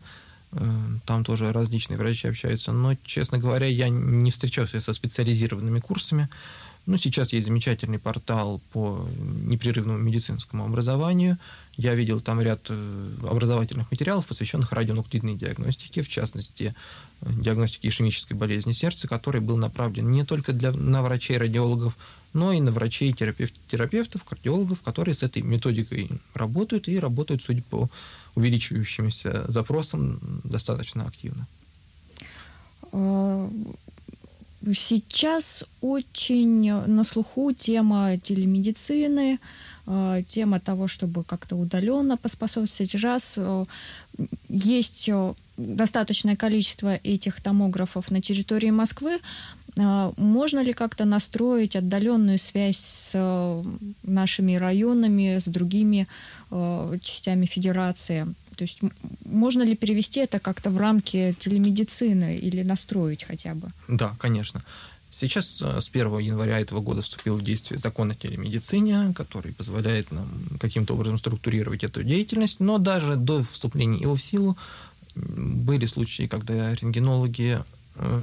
[0.53, 0.63] Э,
[1.05, 2.71] там тоже различные врачи общаются.
[2.71, 6.29] Но, честно говоря, я не встречался со специализированными курсами.
[6.87, 11.37] Ну, сейчас есть замечательный портал по непрерывному медицинскому образованию.
[11.77, 16.73] Я видел там ряд э, образовательных материалов, посвященных радионуклидной диагностике, в частности,
[17.21, 21.97] диагностике ишемической болезни сердца, который был направлен не только для, на врачей-радиологов,
[22.33, 27.89] но и на врачей-терапевтов, кардиологов, которые с этой методикой работают и работают, судя по
[28.35, 31.47] увеличивающимся запросам, достаточно активно.
[32.91, 33.49] А,
[34.63, 39.39] Сейчас очень на слуху тема телемедицины,
[40.27, 42.95] тема того, чтобы как-то удаленно поспособствовать.
[42.95, 43.65] Раз э,
[44.49, 49.19] есть э, достаточное количество этих томографов на территории Москвы,
[49.77, 53.63] можно ли как-то настроить отдаленную связь с
[54.03, 56.07] нашими районами, с другими
[56.49, 58.27] частями федерации?
[58.57, 58.79] То есть
[59.25, 63.69] можно ли перевести это как-то в рамки телемедицины или настроить хотя бы?
[63.87, 64.61] Да, конечно.
[65.21, 70.11] Сейчас э, с 1 января этого года вступил в действие закон о телемедицине, который позволяет
[70.11, 70.27] нам
[70.59, 74.57] каким-то образом структурировать эту деятельность, но даже до вступления его в силу
[75.13, 77.59] были случаи, когда рентгенологи
[77.97, 78.21] э,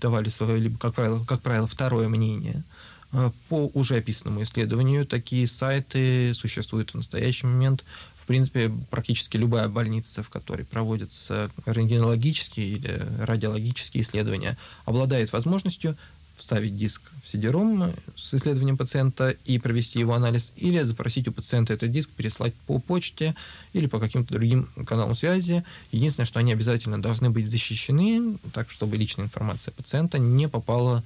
[0.00, 2.64] давали свое, либо, как правило, как правило, второе мнение
[3.12, 5.06] э, по уже описанному исследованию.
[5.06, 7.84] Такие сайты существуют в настоящий момент
[8.16, 15.96] в принципе, практически любая больница, в которой проводятся рентгенологические или радиологические исследования, обладает возможностью
[16.36, 21.72] вставить диск в CD-ROM с исследованием пациента и провести его анализ, или запросить у пациента
[21.72, 23.34] этот диск, переслать по почте
[23.72, 25.64] или по каким-то другим каналам связи.
[25.92, 31.04] Единственное, что они обязательно должны быть защищены, так чтобы личная информация пациента не попала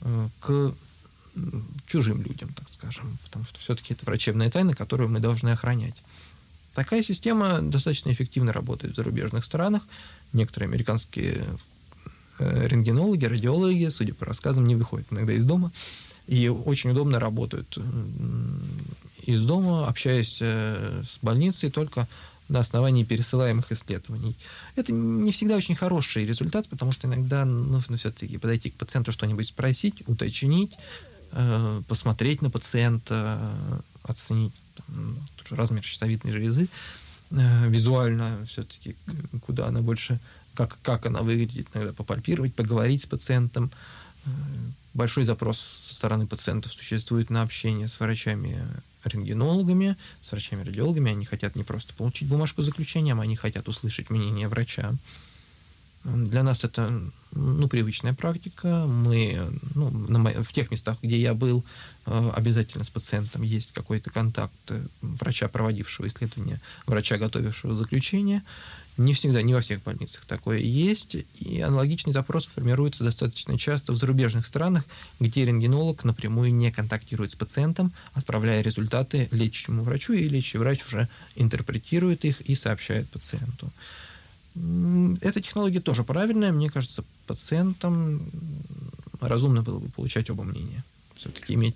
[0.00, 0.74] э, к
[1.86, 6.02] чужим людям, так скажем, потому что все-таки это врачебная тайна, которую мы должны охранять.
[6.74, 9.82] Такая система достаточно эффективно работает в зарубежных странах.
[10.32, 11.44] Некоторые американские
[12.40, 15.72] рентгенологи, радиологи, судя по рассказам, не выходят иногда из дома
[16.26, 17.76] и очень удобно работают
[19.22, 22.08] из дома, общаясь э, с больницей только
[22.48, 24.36] на основании пересылаемых исследований.
[24.76, 29.48] Это не всегда очень хороший результат, потому что иногда нужно все-таки подойти к пациенту, что-нибудь
[29.48, 30.76] спросить, уточнить,
[31.32, 33.38] э, посмотреть на пациента,
[34.02, 34.54] оценить
[35.50, 36.68] размер щитовидной железы,
[37.30, 38.96] э, визуально все-таки,
[39.46, 40.18] куда она больше,
[40.66, 43.70] как, как она выглядит, иногда попальпировать, поговорить с пациентом.
[44.26, 44.30] Э,
[44.92, 45.58] большой запрос
[45.88, 51.12] со стороны пациентов существует на общение с врачами-рентгенологами, с врачами-радиологами.
[51.12, 54.92] Они хотят не просто получить бумажку с заключением, они хотят услышать мнение врача.
[56.04, 56.90] Для нас это
[57.32, 58.86] ну, привычная практика.
[58.86, 59.38] Мы
[59.74, 61.64] ну, на, в тех местах, где я был,
[62.06, 64.54] э, обязательно с пациентом есть какой-то контакт
[65.02, 68.42] врача, проводившего исследование, врача, готовившего заключение.
[69.00, 71.16] Не всегда, не во всех больницах такое есть.
[71.38, 74.84] И аналогичный запрос формируется достаточно часто в зарубежных странах,
[75.18, 81.08] где рентгенолог напрямую не контактирует с пациентом, отправляя результаты лечащему врачу, и лечащий врач уже
[81.34, 83.72] интерпретирует их и сообщает пациенту.
[85.22, 86.52] Эта технология тоже правильная.
[86.52, 88.20] Мне кажется, пациентам
[89.18, 90.84] разумно было бы получать оба мнения.
[91.16, 91.74] Все-таки иметь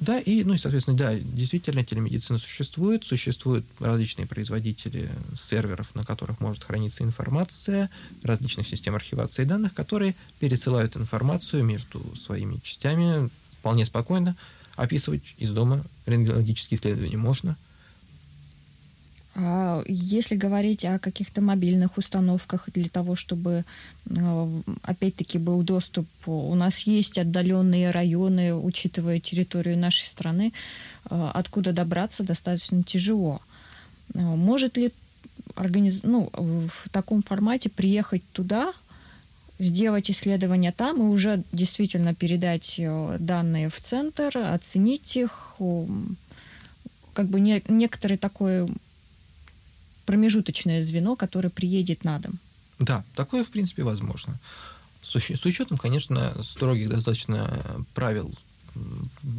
[0.00, 6.40] да, и, ну и, соответственно, да, действительно, телемедицина существует, существуют различные производители серверов, на которых
[6.40, 7.90] может храниться информация,
[8.22, 14.36] различных систем архивации данных, которые пересылают информацию между своими частями вполне спокойно.
[14.76, 17.56] Описывать из дома рентгенологические исследования можно–
[19.34, 23.64] а если говорить о каких-то мобильных установках для того, чтобы
[24.06, 30.52] э, опять-таки был доступ, у нас есть отдаленные районы, учитывая территорию нашей страны,
[31.08, 33.40] э, откуда добраться достаточно тяжело.
[34.14, 34.92] Э, может ли
[35.54, 36.02] организ...
[36.02, 38.72] ну, в таком формате приехать туда,
[39.60, 42.80] сделать исследования там и уже действительно передать
[43.18, 45.56] данные в центр, оценить их,
[47.12, 48.68] как бы не, некоторый такой
[50.08, 52.38] промежуточное звено, которое приедет на дом.
[52.78, 54.38] Да, такое, в принципе, возможно.
[55.02, 57.46] С, с учетом, конечно, строгих достаточно
[57.92, 58.34] правил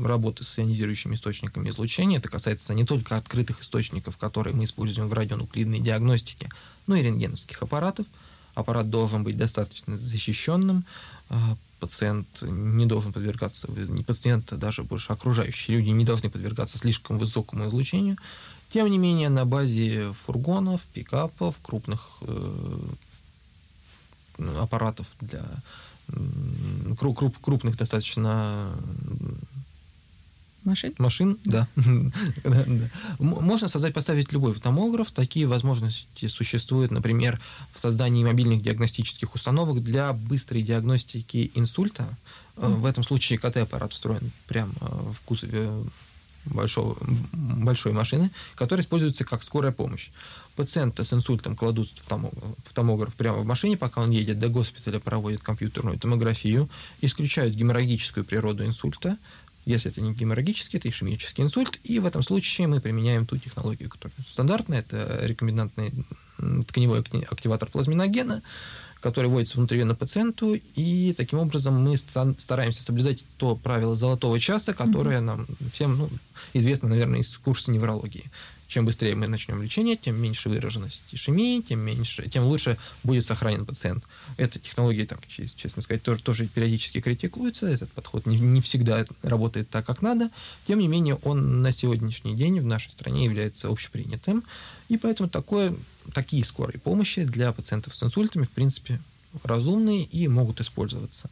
[0.04, 2.20] работы с ионизирующими источниками излучения.
[2.20, 6.50] Это касается не только открытых источников, которые мы используем в радионуклидной диагностике,
[6.86, 8.06] но и рентгеновских аппаратов.
[8.54, 10.86] Аппарат должен быть достаточно защищенным,
[11.30, 16.78] а, пациент не должен подвергаться, не пациент, а даже больше окружающие люди не должны подвергаться
[16.78, 18.18] слишком высокому излучению.
[18.70, 22.80] Тем не менее, на базе фургонов, пикапов, крупных э,
[24.60, 25.44] аппаратов для
[26.98, 28.72] круп, крупных достаточно
[30.66, 30.94] Машин?
[30.98, 31.68] Машин, да.
[33.20, 35.10] Можно создать, поставить любой томограф.
[35.12, 37.40] Такие возможности существуют, например,
[37.74, 42.08] в создании мобильных диагностических установок для быстрой диагностики инсульта.
[42.56, 45.70] В этом случае КТ-аппарат встроен прямо в кузове
[46.46, 46.98] большого,
[47.32, 50.10] большой машины, которая используется как скорая помощь.
[50.56, 55.42] Пациента с инсультом кладут в томограф, прямо в машине, пока он едет до госпиталя, проводит
[55.42, 56.70] компьютерную томографию,
[57.02, 59.18] исключают геморрагическую природу инсульта,
[59.66, 63.90] если это не геморрагический, это ишемический инсульт, и в этом случае мы применяем ту технологию,
[63.90, 65.92] которая стандартная, это рекомендантный
[66.68, 68.42] тканевой активатор плазминогена,
[69.02, 75.20] который вводится внутривенно пациенту, и таким образом мы стараемся соблюдать то правило золотого часа, которое
[75.20, 75.22] mm-hmm.
[75.22, 76.10] нам всем ну,
[76.54, 78.26] известно, наверное, из курса неврологии.
[78.70, 83.66] Чем быстрее мы начнем лечение, тем меньше выраженность ишемии, тем меньше, тем лучше будет сохранен
[83.66, 84.04] пациент.
[84.38, 87.66] Эта технология, так, честно сказать, тоже, тоже периодически критикуется.
[87.66, 90.30] Этот подход не, не всегда работает так, как надо.
[90.68, 94.44] Тем не менее, он на сегодняшний день в нашей стране является общепринятым.
[94.88, 95.76] И поэтому такое,
[96.14, 99.00] такие скорые помощи для пациентов с инсультами, в принципе,
[99.42, 101.28] разумные и могут использоваться.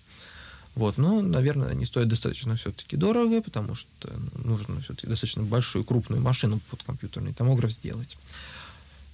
[0.78, 6.22] Вот, но, наверное, они стоят достаточно все-таки дорого, потому что нужно все-таки достаточно большую крупную
[6.22, 8.16] машину под компьютерный томограф сделать.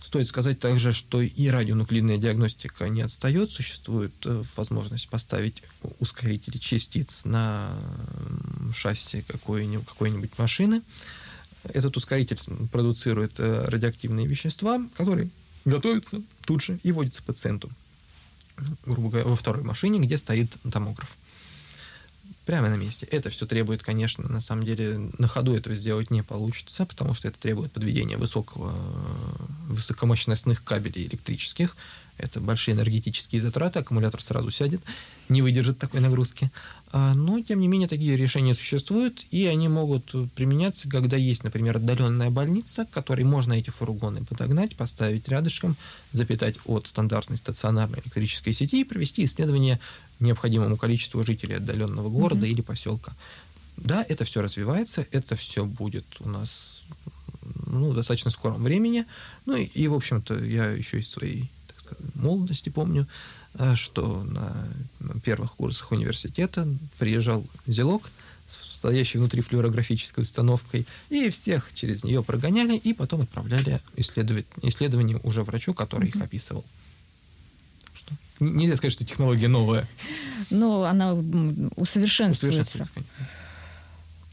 [0.02, 3.52] Стоит сказать также, что и радионуклидная диагностика не отстает.
[3.52, 5.64] Существует э, возможность поставить
[6.00, 7.70] ускорители частиц на
[8.74, 10.82] шасси какой-нибудь, какой-нибудь машины.
[11.64, 12.40] Этот ускоритель
[12.74, 15.30] продуцирует э, радиоактивные вещества, которые
[15.64, 17.72] готовятся тут же и вводятся пациенту,
[18.86, 21.16] грубо говоря, во второй машине, где стоит томограф
[22.46, 23.06] прямо на месте.
[23.06, 27.28] Это все требует, конечно, на самом деле, на ходу этого сделать не получится, потому что
[27.28, 28.74] это требует подведения высокого,
[29.68, 31.76] высокомощностных кабелей электрических.
[32.18, 34.82] Это большие энергетические затраты, аккумулятор сразу сядет,
[35.30, 36.52] не выдержит такой нагрузки.
[36.92, 41.78] А, но, тем не менее, такие решения существуют, и они могут применяться, когда есть, например,
[41.78, 45.76] отдаленная больница, к которой можно эти фургоны подогнать, поставить рядышком,
[46.12, 49.80] запитать от стандартной стационарной электрической сети и провести исследование
[50.20, 52.52] необходимому количеству жителей отдаленного города mm-hmm.
[52.52, 53.14] или поселка.
[53.78, 56.84] Да, это все развивается, это все будет у нас
[57.66, 59.06] ну, в достаточно скором времени.
[59.46, 61.50] Ну и, и в общем-то, я еще из своей
[62.16, 63.08] молодости помню,
[63.56, 66.68] э, что на первых курсах университета
[66.98, 68.10] приезжал зелок,
[68.84, 75.44] стоящий внутри флюорографической установкой, и всех через нее прогоняли, и потом отправляли исследовать, исследования уже
[75.44, 76.18] врачу, который mm-hmm.
[76.18, 76.66] их описывал.
[78.42, 79.88] Нельзя сказать, что технология новая.
[80.50, 81.14] Ну, она
[81.78, 82.86] усовершенствуется.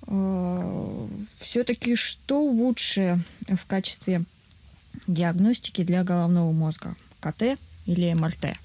[0.09, 1.09] А,
[1.39, 4.25] Все-таки что лучше в качестве
[5.07, 6.97] диагностики для головного мозга?
[7.21, 8.57] КТ или МРТ?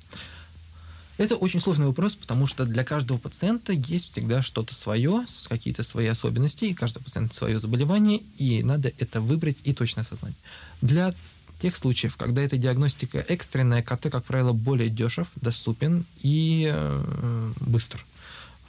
[1.17, 6.07] Это очень сложный вопрос, потому что для каждого пациента есть всегда что-то свое, какие-то свои
[6.07, 10.35] особенности, и каждый пациент свое заболевание, и надо это выбрать и точно осознать.
[10.81, 11.13] Для
[11.61, 18.05] тех случаев, когда эта диагностика экстренная, КТ, как правило, более дешев, доступен и э, быстр.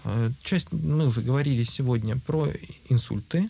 [0.04, 2.48] Э, часть, мы уже говорили сегодня про
[2.88, 3.48] инсульты.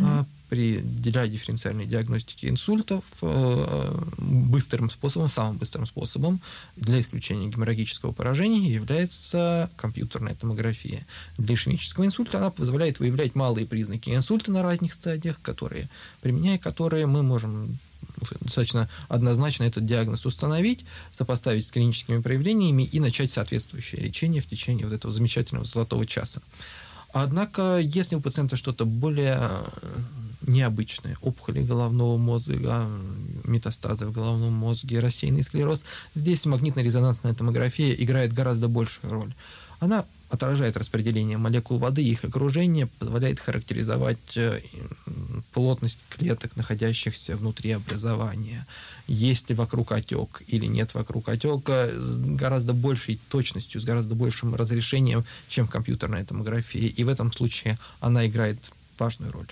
[0.00, 0.80] Mm-hmm при
[1.28, 6.40] дифференциальной диагностике инсультов э, быстрым способом, самым быстрым способом
[6.76, 11.06] для исключения геморрагического поражения является компьютерная томография.
[11.36, 15.88] Для ишемического инсульта она позволяет выявлять малые признаки инсульта на разных стадиях, которые,
[16.22, 17.78] применяя которые мы можем
[18.20, 20.84] уже достаточно однозначно этот диагноз установить,
[21.16, 26.40] сопоставить с клиническими проявлениями и начать соответствующее лечение в течение вот этого замечательного золотого часа.
[27.12, 29.38] Однако, если у пациента что-то более
[30.48, 32.86] необычные опухоли головного мозга,
[33.44, 35.84] метастазы в головном мозге, рассеянный склероз.
[36.14, 39.34] Здесь магнитно-резонансная томография играет гораздо большую роль.
[39.78, 44.60] Она отражает распределение молекул воды и их окружение, позволяет характеризовать э,
[45.52, 48.66] плотность клеток, находящихся внутри образования,
[49.06, 54.54] есть ли вокруг отек или нет вокруг отека, с гораздо большей точностью, с гораздо большим
[54.54, 56.86] разрешением, чем в компьютерной томографии.
[56.86, 58.58] И в этом случае она играет
[58.98, 59.48] важную роль.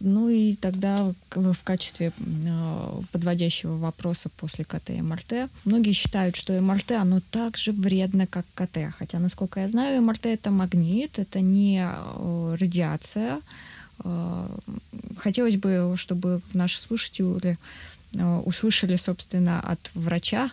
[0.00, 2.12] Ну и тогда в качестве
[2.46, 8.26] а, подводящего вопроса после КТ и МРТ, многие считают, что МРТ, оно так же вредно,
[8.26, 8.78] как КТ.
[8.98, 13.40] Хотя, насколько я знаю, МРТ это магнит, это не а, радиация.
[14.00, 14.50] А,
[15.18, 17.56] хотелось бы, чтобы наши слушатели
[18.44, 20.48] услышали, собственно, от врача,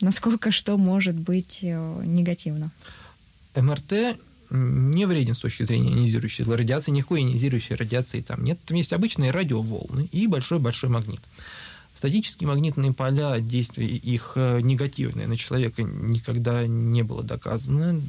[0.00, 2.70] насколько что может быть негативно.
[3.56, 4.16] МРТ
[4.50, 8.58] не вреден с точки зрения ионизирующей радиации, никакой ионизирующей радиации там нет.
[8.64, 11.20] Там есть обычные радиоволны и большой-большой магнит.
[11.96, 18.02] Статические магнитные поля, действия их э, негативные на человека никогда не было доказано.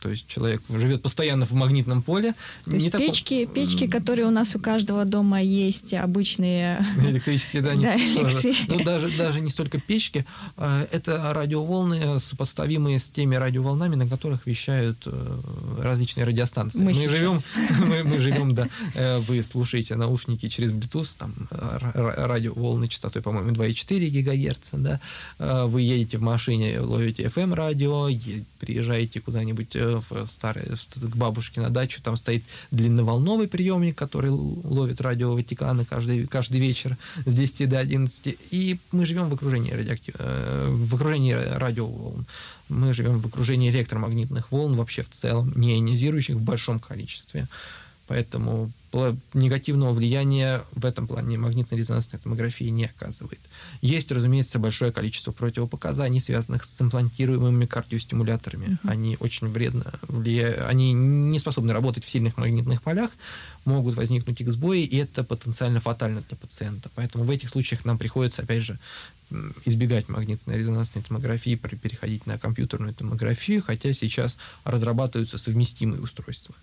[0.00, 2.34] То есть человек живет постоянно в магнитном поле.
[2.64, 6.84] То есть не печки, печки, которые у нас у каждого дома есть, обычные...
[6.96, 8.78] Электрические, да, не да, электрические.
[8.78, 10.24] Ну, даже, даже не столько печки.
[10.56, 15.40] А, это радиоволны, сопоставимые с теми радиоволнами, на которых вещают э,
[15.82, 16.78] различные радиостанции.
[16.78, 17.38] Мы, мы живем,
[17.80, 24.08] мы, мы живем, да, э, вы слушаете наушники через Bluetooth, там радиоволны частотой, по-моему, 2,4
[24.08, 25.00] ГГц, да,
[25.38, 28.08] э, вы едете в машине, ловите FM-радио,
[28.58, 35.32] приезжаете куда-нибудь в старой, к бабушке на дачу, там стоит длинноволновый приемник, который ловит радио
[35.34, 40.14] Ватикана каждый, каждый вечер с 10 до 11, и мы живем в окружении, радиоактив...
[40.18, 42.26] Э, в окружении радиоволн.
[42.68, 47.48] Мы живем в окружении электромагнитных волн вообще в целом, не ионизирующих в большом количестве.
[48.06, 48.70] Поэтому
[49.34, 53.40] негативного влияния в этом плане магнитно-резонансная томография не оказывает.
[53.80, 58.66] Есть, разумеется, большое количество противопоказаний, связанных с имплантируемыми кардиостимуляторами.
[58.66, 58.90] Uh-huh.
[58.90, 63.10] Они очень вредно влияют, они не способны работать в сильных магнитных полях,
[63.64, 66.90] могут возникнуть их сбои, и это потенциально фатально для пациента.
[66.94, 68.78] Поэтому в этих случаях нам приходится, опять же,
[69.64, 76.54] избегать магнитно-резонансной томографии, переходить на компьютерную томографию, хотя сейчас разрабатываются совместимые устройства.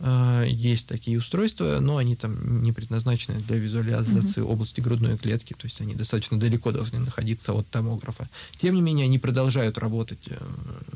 [0.00, 4.52] А, есть такие устройства, но они там не предназначены для визуализации угу.
[4.52, 8.28] области грудной клетки, то есть они достаточно далеко должны находиться от томографа.
[8.60, 10.36] Тем не менее, они продолжают работать э,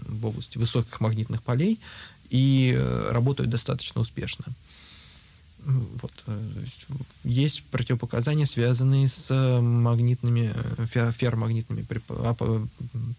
[0.09, 1.78] в области высоких магнитных полей
[2.30, 4.44] и э, работают достаточно успешно.
[5.64, 6.12] Вот.
[6.26, 6.64] Э,
[7.24, 9.28] есть противопоказания, связанные с
[9.61, 10.52] магнитными,
[10.86, 11.86] ферромагнитными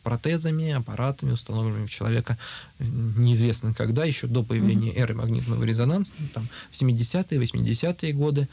[0.04, 2.38] протезами, аппаратами, установленными в человека
[2.80, 8.48] неизвестно когда, еще до появления эры магнитного резонанса, там, в 70-е, 80-е годы.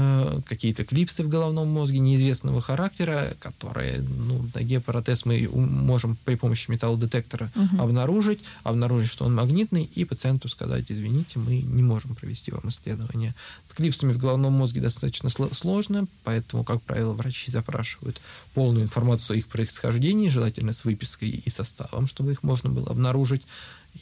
[0.00, 6.36] Э, какие-то клипсы в головном мозге неизвестного характера, которые, ну, на геопротез мы можем при
[6.36, 7.82] помощи металлодетектора угу.
[7.82, 13.34] обнаружить, обнаружить, что он магнитный, и пациенту сказать, извините, мы не можем провести вам исследование.
[13.68, 18.20] С клипсами в головном мозге достаточно сложно, поэтому, как правило, врачи запрашивают
[18.54, 23.42] полную информацию о их происхождении, желательно с выпиской и составом, чтобы их можно было обнаружить.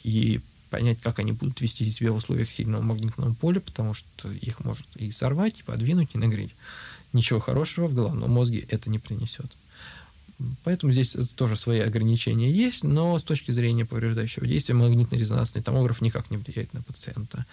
[0.03, 4.63] И понять, как они будут вести себя в условиях сильного магнитного поля, потому что их
[4.63, 6.55] может и сорвать, и подвинуть, и нагреть.
[7.13, 9.51] Ничего хорошего в головном мозге это не принесет.
[10.63, 16.29] Поэтому здесь тоже свои ограничения есть, но с точки зрения повреждающего действия магнитно-резонансный томограф никак
[16.29, 17.45] не влияет на пациента.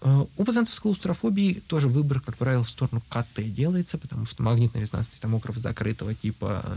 [0.00, 4.42] Э, у пациентов с клаустрофобией тоже выбор, как правило, в сторону КТ делается, потому что
[4.42, 6.76] магнитно-резонансный томограф закрытого типа э,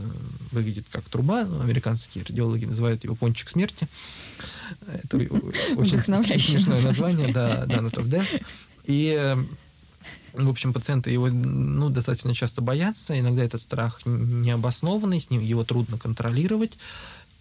[0.52, 1.42] выглядит как труба.
[1.42, 3.88] Американские радиологи называют его пончик смерти.
[4.88, 5.18] Это
[5.78, 8.44] очень смешное название, да, Donut of Death.
[8.86, 9.36] И э,
[10.34, 13.20] в общем, пациенты его ну, достаточно часто боятся.
[13.20, 16.78] Иногда этот страх необоснованный, с ним его трудно контролировать.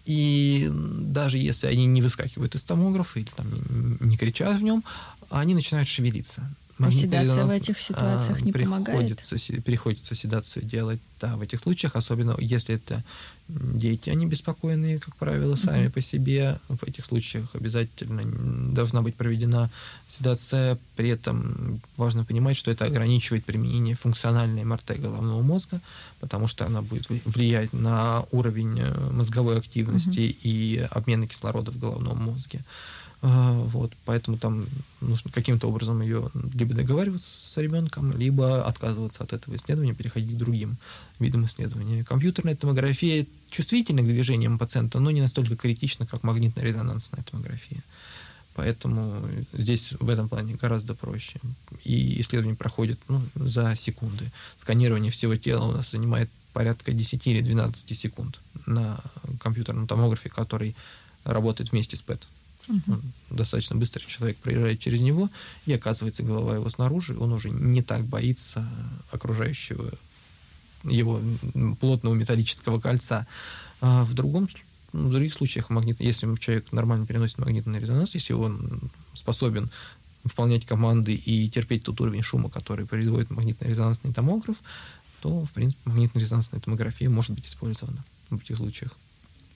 [0.07, 3.45] И даже если они не выскакивают из томографа или там
[3.99, 4.83] не кричат в нем,
[5.29, 6.43] они начинают шевелиться.
[6.79, 9.19] А седация в этих ситуациях не помогает?
[9.65, 13.03] Приходится седацию делать, да, в этих случаях, особенно если это
[13.47, 15.91] дети, они беспокойные, как правило, сами mm-hmm.
[15.91, 16.59] по себе.
[16.67, 19.71] В этих случаях обязательно должна быть проведена
[20.15, 20.77] седация.
[20.95, 25.79] При этом важно понимать, что это ограничивает применение функциональной МРТ головного мозга,
[26.19, 30.39] потому что она будет влиять на уровень э, мозговой активности mm-hmm.
[30.43, 32.59] и обмена кислорода в головном мозге.
[32.59, 34.65] А, вот, поэтому там
[35.01, 40.37] нужно каким-то образом ее либо договариваться с ребенком, либо отказываться от этого исследования, переходить к
[40.37, 40.77] другим
[41.19, 42.03] видам исследования.
[42.03, 47.81] Компьютерная томография чувствительна к движениям пациента, но не настолько критична, как магнитно-резонансная томография.
[48.53, 51.39] Поэтому здесь в этом плане гораздо проще.
[51.83, 54.31] И исследование проходит ну, за секунды.
[54.59, 58.99] Сканирование всего тела у нас занимает порядка 10 или 12 секунд на
[59.39, 60.75] компьютерном томографе, который
[61.23, 62.27] работает вместе с ПЭТ.
[62.67, 63.01] Угу.
[63.31, 65.29] Достаточно быстро человек проезжает через него,
[65.65, 68.67] и оказывается голова его снаружи, он уже не так боится
[69.11, 69.91] окружающего
[70.83, 71.21] его
[71.79, 73.25] плотного металлического кольца.
[73.81, 74.47] А в другом
[74.93, 79.69] в других случаях магнит, если человек нормально переносит магнитный резонанс, если он способен
[80.23, 84.57] выполнять команды и терпеть тот уровень шума, который производит магнитно-резонансный томограф,
[85.21, 88.97] то, в принципе, магнитно-резонансная томография может быть использована в этих случаях.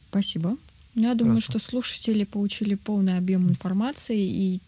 [0.09, 0.57] Спасибо.
[0.95, 1.59] Я думаю, Хорошо.
[1.59, 4.59] что слушатели получили полный объем информации, и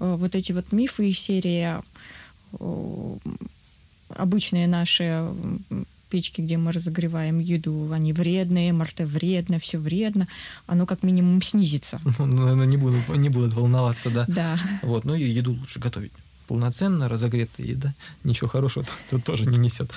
[0.00, 1.80] э, вот эти вот мифы из серии
[2.52, 3.16] э,
[4.10, 5.26] обычные наши
[6.10, 10.28] печки, где мы разогреваем еду, они вредные, МРТ вредно, все вредно,
[10.66, 12.00] оно как минимум снизится.
[12.18, 14.24] Ну, не будут, не будут волноваться, да.
[14.28, 14.58] Да.
[14.82, 16.12] Вот, ну и еду лучше готовить
[16.46, 19.90] полноценно разогретая еда ничего хорошего тут тоже не несет.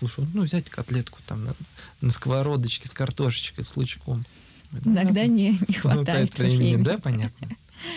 [0.00, 1.54] Лучше, ну, взять котлетку там на,
[2.00, 4.24] на сковородочке с картошечкой, с лучком.
[4.84, 6.56] Иногда не, не хватает времени.
[6.56, 6.82] времени.
[6.82, 7.48] Да, понятно.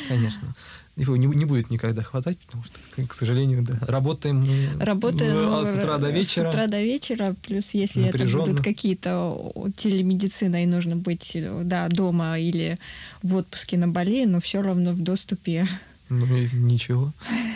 [0.08, 0.56] Конечно.
[0.96, 4.46] Его не, не будет никогда хватать, потому что, к сожалению, да, работаем,
[4.82, 6.48] работаем ну, с утра до вечера.
[6.48, 12.38] С утра до вечера, плюс если это будут какие-то телемедицина и нужно быть да, дома
[12.38, 12.78] или
[13.24, 15.66] в отпуске на Бали, но все равно в доступе.
[16.10, 17.14] Ну, ничего.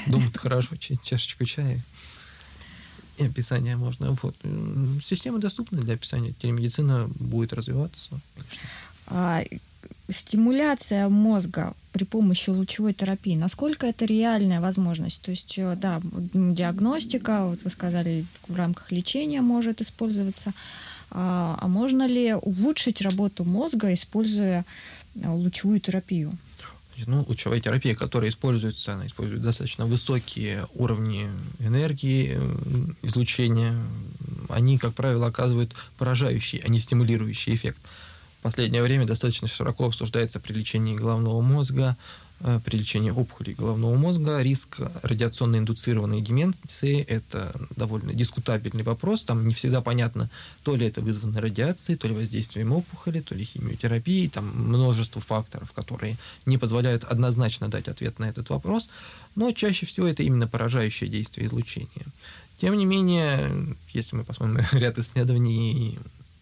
[0.07, 1.81] Дома-то хорошо, чашечку чая
[3.17, 4.11] и описание можно.
[4.21, 4.35] Вот.
[5.03, 6.33] Система доступна для описания.
[6.33, 8.09] Телемедицина будет развиваться.
[8.35, 8.69] Конечно.
[9.07, 9.43] А,
[10.11, 15.21] стимуляция мозга при помощи лучевой терапии, насколько это реальная возможность?
[15.21, 16.01] То есть, э, да,
[16.33, 20.53] диагностика, вот вы сказали, в рамках лечения может использоваться,
[21.11, 24.65] а, а можно ли улучшить работу мозга, используя
[25.15, 26.31] э, лучевую терапию?
[27.07, 31.29] Ну, лучевая терапия, которая используется, она использует достаточно высокие уровни
[31.59, 33.75] энергии, э, излучения.
[34.49, 37.81] Они, как правило, оказывают поражающий, а не стимулирующий эффект
[38.43, 41.95] последнее время достаточно широко обсуждается при лечении головного мозга,
[42.41, 44.41] э, при лечении опухолей головного мозга.
[44.41, 49.21] Риск радиационно индуцированной деменции– это довольно дискутабельный вопрос.
[49.23, 50.29] Там не всегда понятно,
[50.63, 54.27] то ли это вызвано радиацией, то ли воздействием опухоли, то ли химиотерапией.
[54.27, 58.89] Там множество факторов, которые не позволяют однозначно дать ответ на этот вопрос.
[59.35, 62.05] Но чаще всего это именно поражающее действие излучения.
[62.59, 65.97] Тем не менее, если мы посмотрим ряд исследований,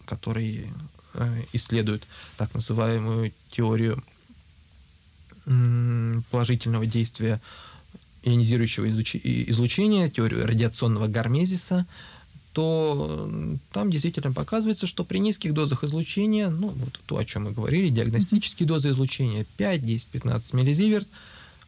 [0.06, 0.74] которые
[1.14, 2.08] Э, исследуют
[2.38, 4.04] так называемую теорию
[6.30, 7.42] положительного действия
[8.24, 11.88] ионизирующего излучения, теорию радиационного гармезиса,
[12.54, 13.28] то
[13.74, 17.90] там действительно показывается, что при низких дозах излучения, ну, вот то, о чем мы говорили,
[17.90, 21.08] диагностические дозы излучения 5, 10, 15 миллизиверт–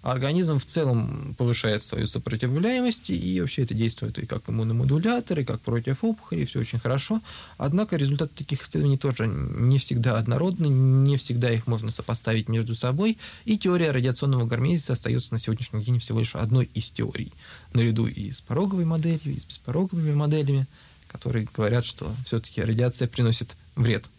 [0.03, 5.61] организм в целом повышает свою сопротивляемость, и вообще это действует и как иммуномодулятор, и как
[5.61, 7.21] против опухолей, все очень хорошо.
[7.57, 13.17] Однако результаты таких исследований тоже не всегда однородны, не всегда их можно сопоставить между собой,
[13.45, 17.31] и теория радиационного гармезиса остается на сегодняшний день всего лишь одной из теорий,
[17.73, 20.67] наряду и с пороговой моделью, и с беспороговыми моделями,
[21.07, 24.09] которые говорят, что все-таки радиация приносит вред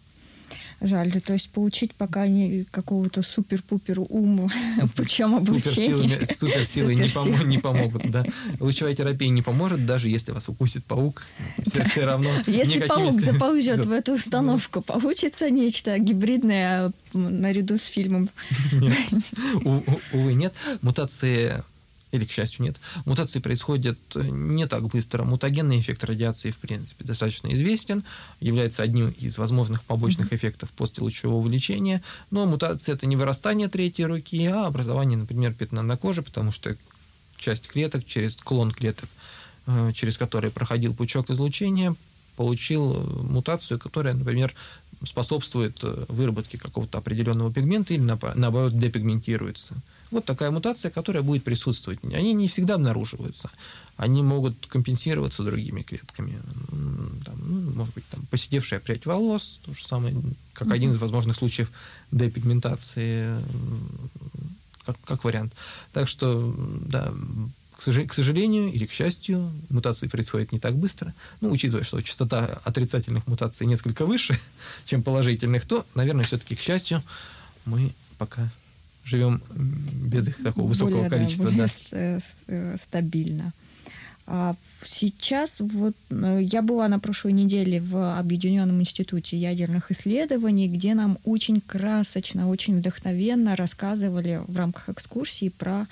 [0.81, 4.49] Жаль, да, то есть получить пока не какого-то супер-пупер ума
[4.95, 6.19] путем обучения.
[6.25, 8.25] Суперсилы не, пом- не помогут, да.
[8.59, 11.23] Лучевая терапия не поможет, даже если вас укусит паук,
[11.89, 18.29] все равно Если паук заползет в эту установку, получится нечто гибридное наряду с фильмом?
[18.71, 18.97] Нет,
[19.63, 20.53] увы, нет.
[20.81, 21.63] Мутации
[22.11, 22.77] или, к счастью, нет.
[23.05, 25.23] Мутации происходят не так быстро.
[25.23, 28.03] Мутагенный эффект радиации, в принципе, достаточно известен,
[28.39, 32.01] является одним из возможных побочных эффектов после лучевого лечения,
[32.31, 36.75] но мутация– это не вырастание третьей руки, а образование, например, пятна на коже, потому что
[37.37, 39.09] часть клеток через клон клеток,
[39.67, 41.95] э, через который проходил пучок излучения,
[42.35, 42.93] получил
[43.23, 44.53] мутацию, которая, например,
[45.05, 49.75] способствует э, выработке какого-то определенного пигмента или, наоборот, депигментируется.
[50.11, 51.99] Вот такая мутация, которая будет присутствовать.
[52.03, 53.49] Они не всегда обнаруживаются.
[53.97, 56.39] Они могут компенсироваться другими клетками.
[57.25, 60.15] Там, ну, может быть, там, посидевшая прядь волос, то же самое,
[60.53, 60.73] как mm-hmm.
[60.73, 61.71] один из возможных случаев
[62.11, 63.35] депигментации,
[64.85, 65.53] как, как вариант.
[65.91, 66.53] Так что,
[66.85, 67.11] да,
[67.77, 71.13] к сожалению или к счастью, мутации происходят не так быстро.
[71.41, 74.39] Ну, учитывая, что частота отрицательных мутаций несколько выше,
[74.85, 77.03] чем положительных, то, наверное, все-таки, к счастью,
[77.65, 78.49] мы пока
[79.05, 81.49] живем без их такого высокого более, количества.
[81.49, 82.77] Да, более да.
[82.77, 83.53] стабильно.
[84.27, 90.95] А сейчас вот э, я была на прошлой неделе в Объединенном институте ядерных исследований, где
[90.95, 95.85] нам очень красочно, очень вдохновенно рассказывали в рамках экскурсии про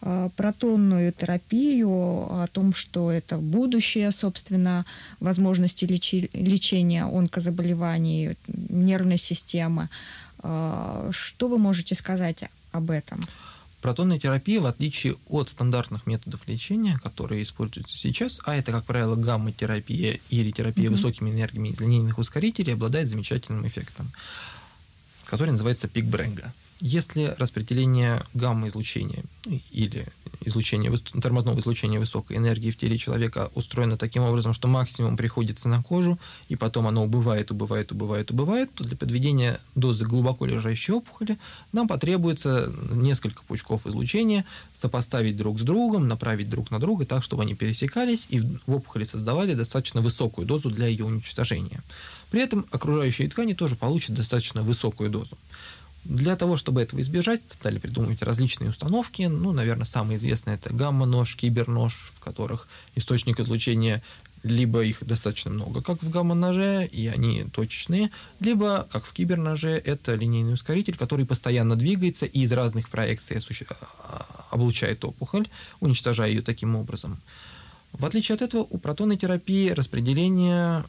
[0.00, 4.86] э, протонную терапию, о том, что это будущее, собственно,
[5.18, 9.88] возможности лечи, лечения онкозаболеваний нервной системы.
[10.42, 13.24] Э, что вы можете сказать об этом?
[13.80, 19.16] Протонная терапия, в отличие от стандартных методов лечения, которые используются сейчас, а это, как правило,
[19.16, 20.90] гамма-терапия или терапия mm-hmm.
[20.90, 24.12] высокими энергиями линейных ускорителей, обладает замечательным эффектом,
[25.24, 26.52] который называется пик Бренга.
[26.84, 29.22] Если распределение гамма-излучения
[29.70, 30.08] или
[30.44, 35.80] излучение, тормозного излучения высокой энергии в теле человека устроено таким образом, что максимум приходится на
[35.80, 36.18] кожу,
[36.48, 41.38] и потом оно убывает, убывает, убывает, убывает, то для подведения дозы глубоко лежащей опухоли
[41.70, 47.44] нам потребуется несколько пучков излучения сопоставить друг с другом, направить друг на друга так, чтобы
[47.44, 51.80] они пересекались и в опухоли создавали достаточно высокую дозу для ее уничтожения.
[52.32, 55.38] При этом окружающие ткани тоже получат достаточно высокую дозу.
[56.04, 59.22] Для того, чтобы этого избежать, стали придумывать различные установки.
[59.22, 64.02] Ну, наверное, самый известный это гамма-нож, кибернож, в которых источник излучения
[64.42, 70.14] либо их достаточно много, как в гамма-ноже, и они точечные, либо, как в киберноже, это
[70.14, 75.46] линейный ускоритель, который постоянно двигается и из разных проекций а, облучает опухоль,
[75.80, 77.20] уничтожая ее таким образом.
[77.92, 80.84] В отличие от этого, у протонной терапии распределение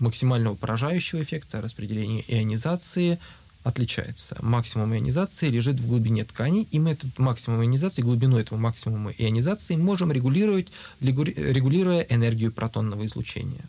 [0.00, 3.18] максимального поражающего эффекта, распределение ионизации
[3.64, 4.36] отличается.
[4.40, 9.76] Максимум ионизации лежит в глубине тканей, и мы этот максимум ионизации, глубину этого максимума ионизации
[9.76, 10.68] можем регулировать,
[11.00, 13.64] регулируя энергию протонного излучения.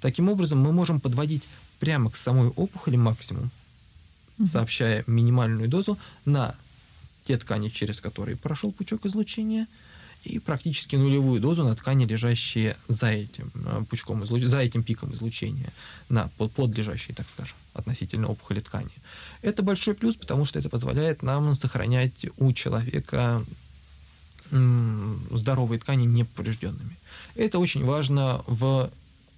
[0.00, 1.44] Таким образом, мы можем подводить
[1.78, 3.50] прямо к самой опухоли максимум,
[4.50, 6.54] сообщая минимальную дозу на
[7.26, 9.66] те ткани, через которые прошел пучок излучения–
[10.24, 15.72] и практически нулевую дозу на ткани, лежащие за этим э, пучком, за этим пиком излучения,
[16.08, 18.90] на подлежащие, так скажем, относительно опухоли ткани.
[19.42, 23.44] Это большой плюс, потому что это позволяет нам сохранять у человека
[24.50, 26.96] здоровые ткани неповрежденными.
[27.34, 28.90] Это очень важно в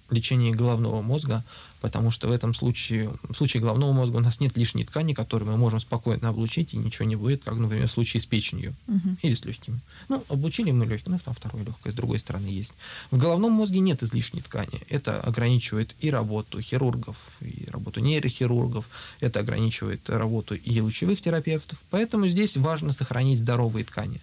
[0.09, 1.43] лечении головного мозга,
[1.81, 5.51] потому что в этом случае, в случае головного мозга у нас нет лишней ткани, которую
[5.51, 9.17] мы можем спокойно облучить, и ничего не будет, как, например, в случае с печенью угу.
[9.21, 9.79] или с легкими.
[10.09, 12.73] Ну, облучили мы легкие, ну, там второе легкое, с другой стороны есть.
[13.11, 14.81] В головном мозге нет излишней ткани.
[14.89, 18.85] Это ограничивает и работу хирургов, и работу нейрохирургов,
[19.19, 21.77] это ограничивает работу и лучевых терапевтов.
[21.89, 24.19] Поэтому здесь важно сохранить здоровые ткани.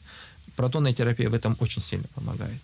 [0.56, 2.60] Протонная терапия в этом очень сильно помогает.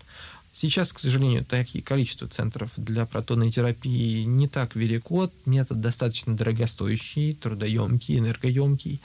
[0.60, 5.30] Сейчас, к сожалению, такие количество центров для протонной терапии не так велико.
[5.46, 9.00] Метод достаточно дорогостоящий, трудоемкий, энергоемкий.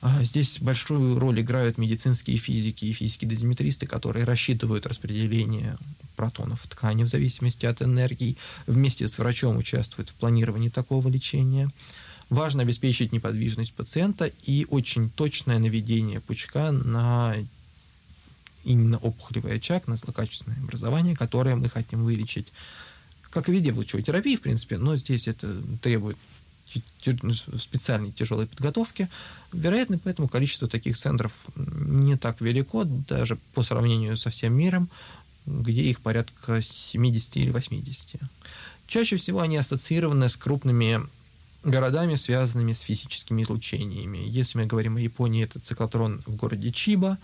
[0.00, 5.78] А здесь большую роль играют медицинские физики и физики-дозиметристы, которые рассчитывают распределение
[6.16, 8.36] протонов в ткани в зависимости от энергии,
[8.66, 11.70] вместе с врачом участвуют в планировании такого лечения.
[12.28, 17.36] Важно обеспечить неподвижность пациента и очень точное наведение пучка на
[18.68, 22.52] именно опухолевый очаг на злокачественное образование, которое мы хотим вылечить.
[23.30, 26.16] Как и в лучевой терапии, в принципе, но здесь это требует
[27.56, 29.08] специальной тяжелой подготовки.
[29.52, 34.88] Вероятно, поэтому количество таких центров не так велико, даже по сравнению со всем миром,
[35.46, 38.20] где их порядка 70 или 80.
[38.86, 41.00] Чаще всего они ассоциированы с крупными
[41.64, 44.18] городами, связанными с физическими излучениями.
[44.18, 47.18] Если мы говорим о Японии, это циклотрон в городе Чиба,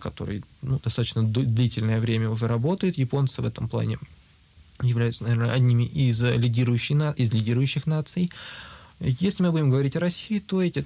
[0.00, 2.96] который ну, достаточно длительное время уже работает.
[2.96, 3.98] Японцы в этом плане
[4.80, 8.30] являются, наверное, одними из, лидирующих, из лидирующих наций.
[9.00, 10.84] Если мы будем говорить о России, то эти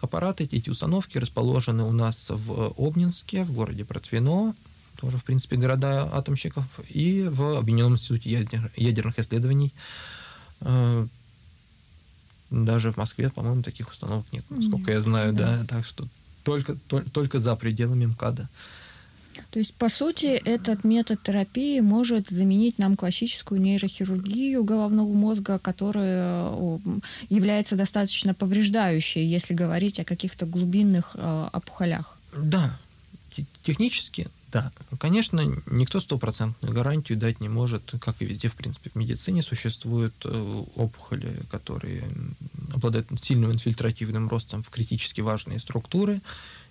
[0.00, 4.54] аппараты, эти установки расположены у нас в Обнинске, в городе Протвино,
[4.96, 9.74] тоже, в принципе, города атомщиков, и в Объединенном институте ядер, ядерных исследований.
[10.60, 11.06] А,
[12.50, 15.58] даже в Москве, по-моему, таких установок нет, насколько нет, я знаю, да.
[15.58, 16.06] да, так что
[16.44, 18.48] только, только, только за пределами МКАДа.
[19.50, 26.50] То есть, по сути, этот метод терапии может заменить нам классическую нейрохирургию головного мозга, которая
[27.28, 32.18] является достаточно повреждающей, если говорить о каких-то глубинных э, опухолях.
[32.36, 32.78] Да,
[33.64, 34.70] технически, да.
[34.98, 40.14] Конечно, никто стопроцентную гарантию дать не может, как и везде, в принципе, в медицине существуют
[40.24, 42.04] э, опухоли, которые
[42.72, 46.22] обладают сильным инфильтративным ростом в критически важные структуры,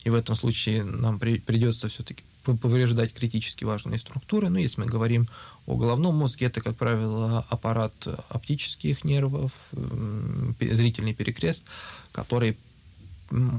[0.05, 4.47] и в этом случае нам при, придется все-таки повреждать критически важные структуры.
[4.49, 5.27] Но если мы говорим
[5.65, 7.93] о головном мозге, это, как правило, аппарат
[8.29, 9.51] оптических нервов,
[10.59, 11.65] зрительный перекрест,
[12.13, 12.57] который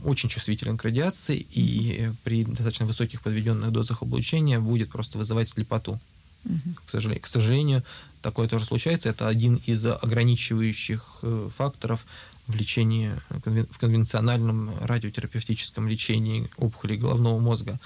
[0.04, 5.98] очень чувствителен к радиации и при достаточно высоких подведенных дозах облучения будет просто вызывать слепоту.
[6.44, 6.74] Угу.
[6.86, 7.84] К, сожалению, к сожалению,
[8.22, 9.08] такое тоже случается.
[9.08, 12.04] Это один из ограничивающих э, факторов
[12.46, 17.80] в лечении, в конвенциональном радиотерапевтическом лечении опухолей головного мозга.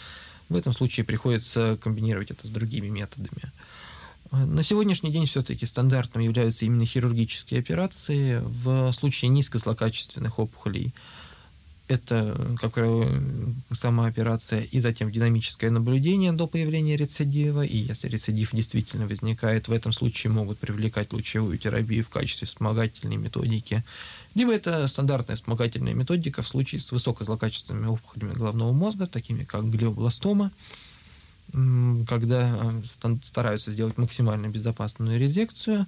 [0.48, 3.52] В этом случае приходится комбинировать это с другими методами.
[4.32, 10.92] На сегодняшний день все-таки стандартным являются именно хирургические операции в случае низкозлокачественных опухолей–
[11.88, 13.10] это, как правило,
[13.72, 17.64] сама операция и затем динамическое наблюдение до появления рецидива.
[17.64, 23.16] И если рецидив действительно возникает, в этом случае могут привлекать лучевую терапию в качестве вспомогательной
[23.16, 23.84] методики.
[24.34, 30.52] Либо это стандартная вспомогательная методика в случае с высокозлокачественными опухолями головного мозга, такими как глиобластома,
[32.06, 32.54] когда
[33.02, 35.86] э, стараются сделать максимально безопасную резекцию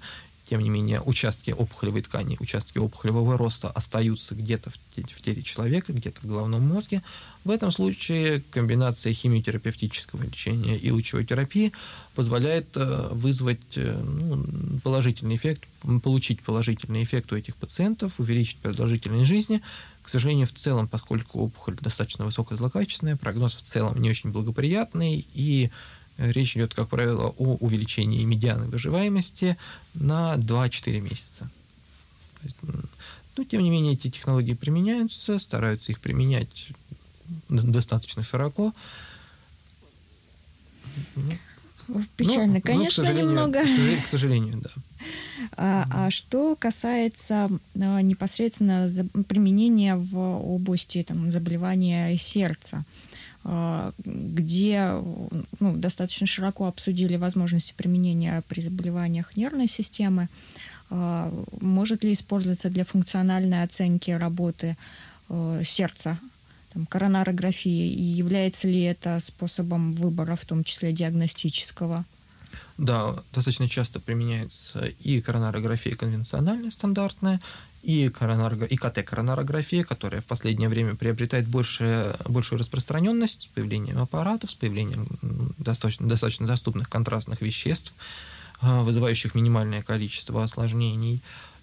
[0.51, 6.21] тем не менее, участки опухолевой ткани, участки опухолевого роста остаются где-то в теле человека, где-то
[6.23, 7.03] в головном мозге.
[7.45, 11.71] В этом случае комбинация химиотерапевтического лечения и лучевой терапии
[12.17, 15.69] позволяет э, вызвать э, ну, положительный эффект,
[16.03, 19.63] получить положительный эффект у этих пациентов, увеличить продолжительность жизни.
[20.03, 25.71] К сожалению, в целом, поскольку опухоль достаточно высокозлокачественная, прогноз в целом не очень благоприятный, и
[26.21, 29.57] речь идет, как правило, о увеличении медианы выживаемости
[29.95, 31.51] на 2-4 месяца.
[33.37, 36.69] Но, тем не менее, эти технологии применяются, стараются их применять
[37.49, 38.73] достаточно широко.
[41.17, 43.63] Ну, Печально, ну, конечно, ну, к немного.
[44.03, 44.71] К сожалению, да.
[45.57, 48.89] А, а что касается а, непосредственно
[49.27, 52.85] применения в области там, заболевания сердца,
[53.45, 54.93] где
[55.61, 60.29] ну, достаточно широко обсудили возможности применения при заболеваниях нервной системы.
[60.91, 64.77] А, может ли использоваться для функциональной оценки работы
[65.29, 66.19] а, сердца
[66.73, 72.05] там, коронарографии, и является ли это способом выбора, в том числе диагностического?
[72.77, 77.41] Да, достаточно часто применяется и коронарография конвенциональная, стандартная,
[77.83, 78.67] и, коронарго...
[78.67, 85.07] и КТ-коронарография, которая в последнее время приобретает больше, большую распространенность с появлением аппаратов, с появлением
[85.59, 87.93] достаточно, достаточно доступных контрастных веществ,
[88.61, 91.23] а, вызывающих минимальное количество осложнений.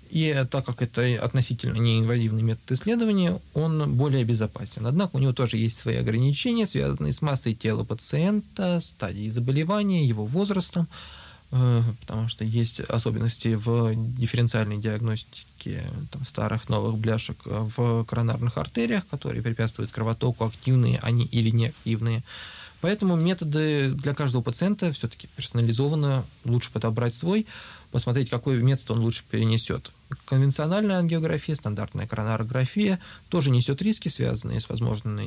[0.09, 4.87] И так как это относительно неинвазивный метод исследования, он более безопасен.
[4.87, 10.25] Однако у него тоже есть свои ограничения, связанные с массой тела пациента, стадией заболевания, его
[10.25, 10.87] возрастом,
[11.49, 19.41] потому что есть особенности в дифференциальной диагностике там, старых новых бляшек в коронарных артериях, которые
[19.41, 22.23] препятствуют кровотоку, активные они или неактивные.
[22.81, 27.47] Поэтому методы для каждого пациента все-таки персонализованно, лучше подобрать свой,
[27.91, 29.91] посмотреть, какой метод он лучше перенесет.
[30.25, 32.99] Конвенциональная ангиография, стандартная коронарография
[33.29, 35.19] тоже несет риски, связанные с возможным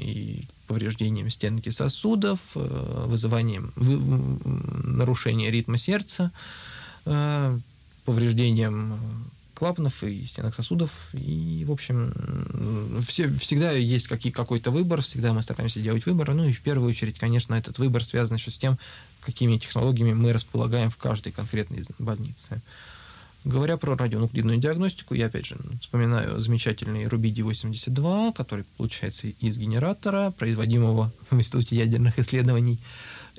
[0.67, 6.33] повреждением стенки сосудов, э, вызыванием нарушения ритма сердца,
[7.05, 7.59] э,
[8.05, 8.99] повреждением
[9.61, 11.11] клапанов и стенок сосудов.
[11.13, 12.11] И, в общем,
[13.07, 16.33] все, всегда есть какие, какой-то выбор, всегда мы стараемся делать выбор.
[16.33, 18.79] Ну и в первую очередь, конечно, этот выбор связан еще с тем,
[19.21, 22.63] какими технологиями мы располагаем в каждой конкретной больнице.
[23.45, 30.33] Говоря про радионуклидную диагностику, я опять же вспоминаю замечательный Рубиди 82, который получается из генератора,
[30.33, 32.79] производимого в Институте ядерных исследований.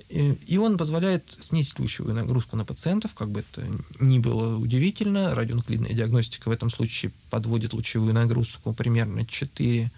[0.10, 3.64] И он позволяет снизить лучевую нагрузку на пациентов, как бы это
[4.00, 5.36] ни было удивительно.
[5.36, 9.90] Радионуклидная диагностика в этом случае подводит лучевую нагрузку примерно 4-5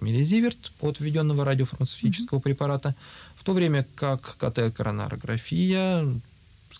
[0.00, 2.42] миллизиверт от введенного радиофармацевтического mm-hmm.
[2.42, 2.96] препарата,
[3.36, 6.06] в то время как КТ-коронарография,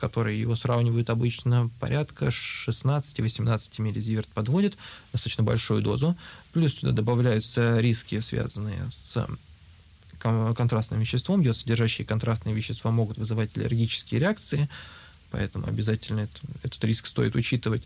[0.03, 4.77] которой его сравнивают обычно, порядка 16-18 миллизиверт подводит,
[5.13, 6.17] достаточно большую дозу.
[6.53, 9.25] Плюс сюда добавляются риски, связанные с
[10.19, 11.41] контрастным веществом.
[11.41, 14.69] Йод, содержащие контрастные вещества, могут вызывать аллергические реакции,
[15.31, 17.85] поэтому обязательно это, этот риск стоит учитывать.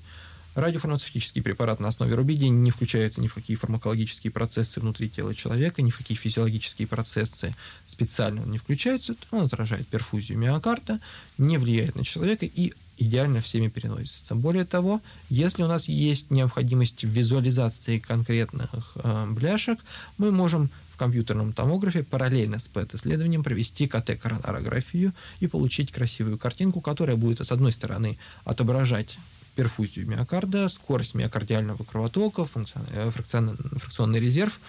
[0.57, 5.83] Радиофармацевтический препарат на основе рубидия не включается ни в какие фармакологические процессы внутри тела человека,
[5.83, 7.55] ни в какие физиологические процессы
[7.87, 9.15] специально он не включается.
[9.33, 10.99] Он отражает перфузию миокарда,
[11.37, 14.35] не влияет на человека и идеально всеми переносится.
[14.35, 19.79] Более того, если у нас есть необходимость визуализации конкретных э, бляшек,
[20.17, 27.17] мы можем в компьютерном томографе параллельно с ПЭТ-исследованием провести КТ-коронарографию и получить красивую картинку, которая
[27.17, 29.19] будет, с одной стороны, отображать
[29.57, 32.47] перфузию миокарда, скорость миокардиального кровотока,
[32.93, 34.61] э, фракционный резерв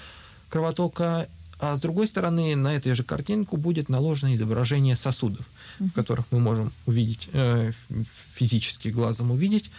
[0.49, 1.27] кровотока,
[1.59, 5.45] а с другой стороны, на этой же картинку будет наложено изображение сосудов,
[5.79, 7.71] в которых мы можем увидеть, э,
[8.35, 9.69] физически глазом увидеть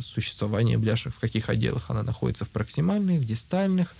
[0.00, 3.94] существование бляшек, в каких отделах она находится, в проксимальных, в дистальных,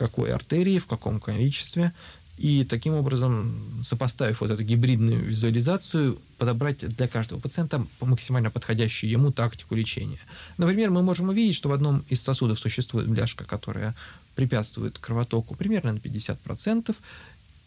[0.00, 1.92] какой артерии, в каком количестве.
[2.40, 9.30] И таким образом, сопоставив вот эту гибридную визуализацию, подобрать для каждого пациента максимально подходящую ему
[9.30, 10.18] тактику лечения.
[10.56, 13.94] Например, мы можем увидеть, что в одном из сосудов существует бляшка, которая
[14.36, 16.96] препятствует кровотоку примерно на 50%.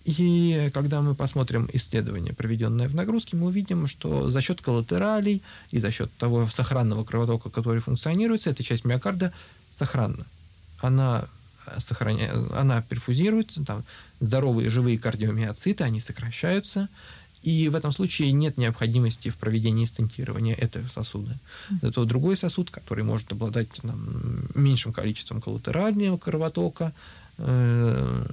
[0.06, 5.78] И когда мы посмотрим исследование, проведенное в нагрузке, мы увидим, что за счет коллатералей и
[5.80, 9.34] за счет того сохранного кровотока, который функционирует, эта часть миокарда
[9.70, 10.26] сохранна.
[10.80, 11.28] Она
[11.80, 12.32] сохраня...
[12.54, 13.84] она перфузируется, там
[14.20, 16.90] здоровые живые кардиомиоциты, они сокращаются,
[17.44, 21.38] и в этом случае нет необходимости в проведении стентирования этого сосуда.
[21.82, 26.94] Зато другой сосуд, который может обладать там, меньшим количеством коллатерального кровотока,
[27.38, 28.26] э,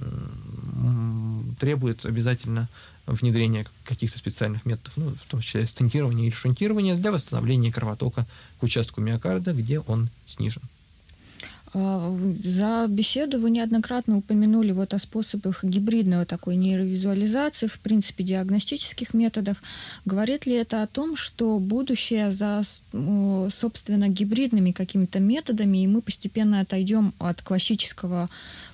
[1.59, 2.69] требует обязательно
[3.05, 8.25] внедрения каких-то специальных методов, ну, в том числе стентирования или шунтирования для восстановления кровотока
[8.59, 10.61] к участку миокарда, где он снижен.
[11.73, 12.13] А,
[12.43, 19.61] за беседу вы неоднократно упомянули вот о способах гибридного такой нейровизуализации, в принципе, диагностических методов.
[20.05, 26.59] Говорит ли это о том, что будущее за, собственно, гибридными какими-то методами, и мы постепенно
[26.59, 28.29] отойдем от классического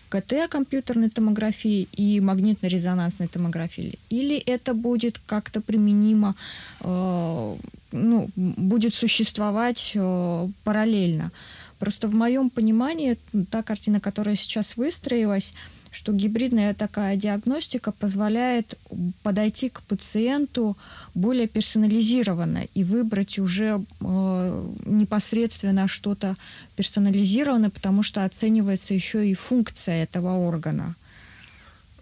[0.09, 3.99] КТ компьютерной томографии и магнитно-резонансной томографии?
[4.09, 6.35] Или это будет как-то применимо,
[6.79, 7.55] э,
[7.91, 11.31] ну, будет существовать э, параллельно?
[11.79, 13.17] Просто в моем понимании
[13.51, 15.53] та картина, которая сейчас выстроилась,
[15.91, 18.77] что гибридная такая диагностика позволяет
[19.23, 20.77] подойти к пациенту
[21.15, 26.35] более персонализированно и выбрать уже э, непосредственно что-то
[26.75, 30.95] персонализированное, потому что оценивается еще и функция этого органа.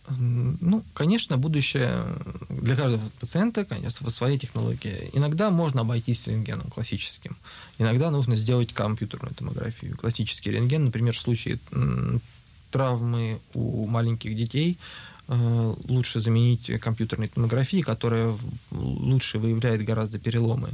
[0.09, 1.91] Ну, конечно, будущее
[2.49, 5.09] для каждого пациента, конечно, своей технологии.
[5.13, 7.35] Иногда можно обойтись рентгеном классическим.
[7.77, 9.97] Иногда нужно сделать компьютерную томографию.
[9.97, 11.59] Классический рентген, например, в случае
[12.71, 14.77] травмы у маленьких детей,
[15.27, 18.33] э, лучше заменить компьютерной томографией, которая
[18.71, 20.69] лучше выявляет гораздо переломы.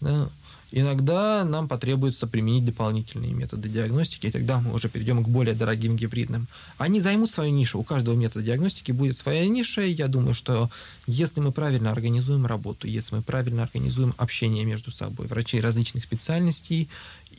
[0.00, 0.28] Да?
[0.72, 5.96] Иногда нам потребуется применить дополнительные методы диагностики, и тогда мы уже перейдем к более дорогим
[5.96, 6.46] гибридным.
[6.78, 7.78] Они займут свою нишу.
[7.80, 10.70] У каждого метода диагностики будет своя ниша, и я думаю, что
[11.06, 16.88] если мы правильно организуем работу, если мы правильно организуем общение между собой, врачей различных специальностей,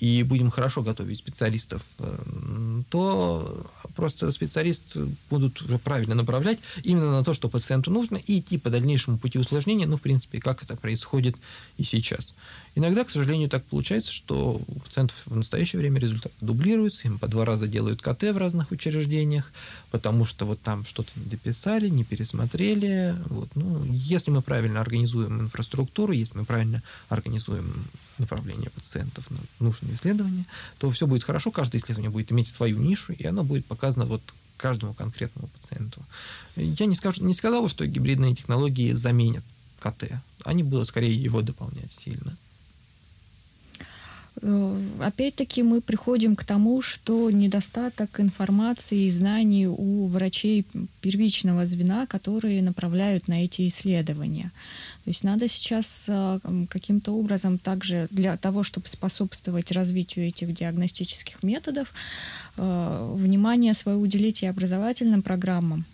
[0.01, 7.23] и будем хорошо готовить специалистов, э, то просто специалисты будут уже правильно направлять именно на
[7.23, 10.75] то, что пациенту нужно, и идти по дальнейшему пути усложнения, ну, в принципе, как это
[10.75, 11.35] происходит
[11.77, 12.33] и сейчас.
[12.73, 17.27] Иногда, к сожалению, так получается, что у пациентов в настоящее время результаты дублируются, им по
[17.27, 19.51] два раза делают КТ в разных учреждениях,
[19.91, 23.15] потому что вот там что-то не дописали, не пересмотрели.
[23.25, 23.49] Вот.
[23.55, 27.85] Ну, если мы правильно организуем инфраструктуру, если мы правильно организуем
[28.21, 30.45] направление пациентов на нужные исследования,
[30.77, 34.21] то все будет хорошо, каждое исследование будет иметь свою нишу, и оно будет показано вот
[34.57, 36.01] каждому конкретному пациенту.
[36.55, 39.43] Я не, скажу, не сказал, что гибридные технологии заменят
[39.79, 40.11] КТ.
[40.45, 42.37] Они будут скорее его дополнять сильно.
[44.41, 50.65] Э, опять-таки мы приходим к тому, что недостаток информации и знаний у врачей
[51.01, 54.51] первичного звена, которые направляют на эти исследования.
[55.03, 56.39] То есть надо сейчас э,
[56.69, 61.93] каким-то образом также для того, чтобы способствовать развитию этих диагностических методов,
[62.57, 65.85] э, внимание свое уделить и образовательным программам.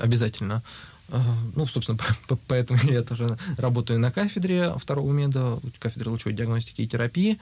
[0.00, 0.62] Обязательно.
[1.08, 1.98] Ну, собственно,
[2.48, 7.38] поэтому я тоже работаю на кафедре второго меда, кафедре лучевой диагностики и терапии.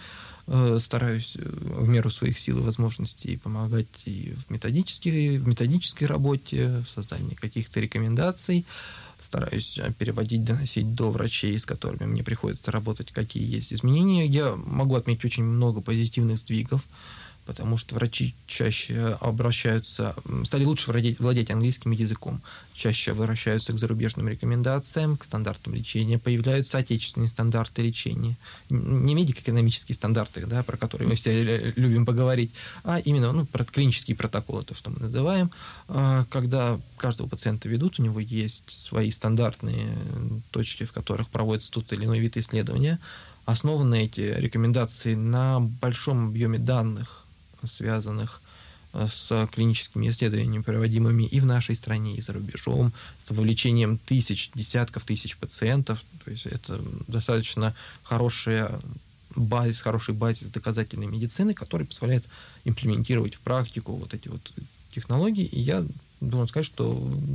[0.48, 6.04] Э, стараюсь э, в меру своих сил и возможностей помогать и в методической, в методической
[6.04, 8.64] работе, в создании каких-то рекомендаций.
[9.26, 14.26] Стараюсь э, переводить, доносить до врачей, с которыми мне приходится работать, какие есть изменения.
[14.26, 16.82] Я могу отметить очень много позитивных сдвигов
[17.46, 22.42] потому что врачи чаще обращаются, стали лучше владеть, владеть английским языком,
[22.74, 28.36] чаще обращаются к зарубежным рекомендациям, к стандартам лечения, появляются отечественные стандарты лечения,
[28.68, 32.50] не медико-экономические стандарты, да, про которые мы все любим поговорить,
[32.84, 35.50] а именно ну, про клинические протоколы, то, что мы называем,
[35.88, 39.96] а, когда каждого пациента ведут, у него есть свои стандартные
[40.50, 42.98] точки, в которых проводится тот или иной вид исследования,
[43.46, 47.25] основаны эти рекомендации на большом объеме данных,
[47.66, 48.40] связанных
[48.92, 52.92] э, с клиническими исследованиями, проводимыми и в нашей стране, и за рубежом,
[53.26, 56.02] с вовлечением тысяч, десятков тысяч пациентов.
[56.24, 58.78] То есть это достаточно хорошая
[59.34, 62.24] базис, хороший базис доказательной медицины, который позволяет
[62.64, 64.40] имплементировать в практику вот эти вот
[64.94, 65.44] технологии.
[65.44, 65.84] И я
[66.20, 66.92] должен сказать, что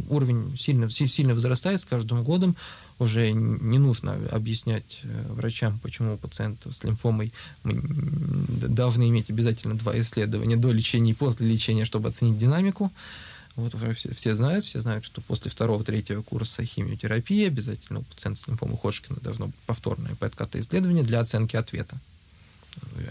[0.09, 2.55] уровень сильно, сильно возрастает с каждым годом
[2.99, 7.82] уже не нужно объяснять э, врачам, почему у пациентов с лимфомой мы
[8.67, 12.91] должны иметь обязательно два исследования до лечения и после лечения, чтобы оценить динамику.
[13.55, 18.41] Вот уже все, все знают, все знают, что после второго-третьего курса химиотерапии обязательно у пациента
[18.41, 21.97] с лимфомой Ходжкина должно быть повторное ПЭТ-КТ-исследование для оценки ответа.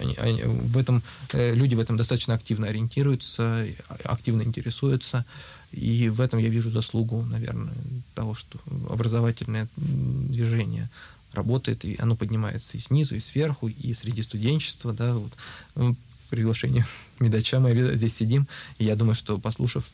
[0.01, 1.03] Они, они, в этом,
[1.33, 3.67] э, люди в этом достаточно активно ориентируются,
[4.05, 5.27] активно интересуются.
[5.73, 7.75] И в этом я вижу заслугу, наверное,
[8.15, 8.59] того, что
[8.89, 10.89] образовательное движение
[11.33, 15.33] работает, и оно поднимается и снизу, и сверху, и среди студенчества, да, вот.
[15.77, 15.97] Ну,
[16.29, 16.87] приглашение
[17.21, 18.49] Медача, мы здесь сидим,
[18.79, 19.91] и я думаю, что послушав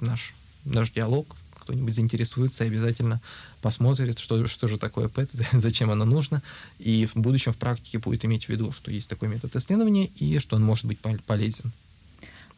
[0.00, 0.34] наш,
[0.64, 3.20] наш диалог, кто-нибудь заинтересуется и обязательно
[3.60, 6.42] посмотрит, что, что же такое ПЭТ, зачем оно нужно,
[6.78, 10.38] и в будущем в практике будет иметь в виду, что есть такой метод исследования и
[10.38, 11.72] что он может быть полезен.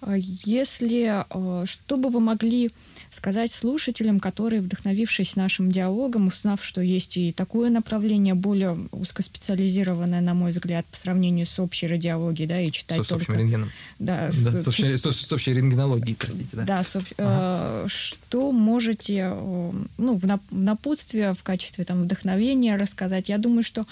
[0.00, 2.70] А если, э, что бы вы могли
[3.10, 10.34] сказать слушателям, которые, вдохновившись нашим диалогом, узнав, что есть и такое направление, более узкоспециализированное, на
[10.34, 13.24] мой взгляд, по сравнению с общей радиологией, да, и читать с, только...
[13.24, 13.72] С общим рентгеном.
[13.98, 16.62] Да, да с, с, общей, с, с общей рентгенологией, простите, да.
[16.64, 17.04] Да, с, ага.
[17.18, 23.28] э, что можете, э, ну, в, нап, в напутствие, в качестве там вдохновения рассказать?
[23.28, 23.84] Я думаю, что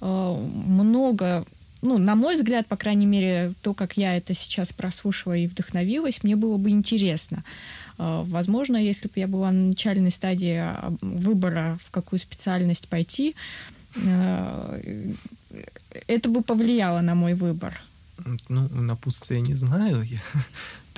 [0.00, 1.44] много
[1.82, 6.22] ну, на мой взгляд, по крайней мере, то, как я это сейчас прослушала и вдохновилась,
[6.22, 7.44] мне было бы интересно.
[7.98, 13.34] А, возможно, если бы я была на начальной стадии а, выбора, в какую специальность пойти,
[14.06, 14.80] а,
[16.06, 17.80] это бы повлияло на мой выбор.
[18.48, 20.02] Ну, напутствие не знаю.
[20.02, 20.20] Я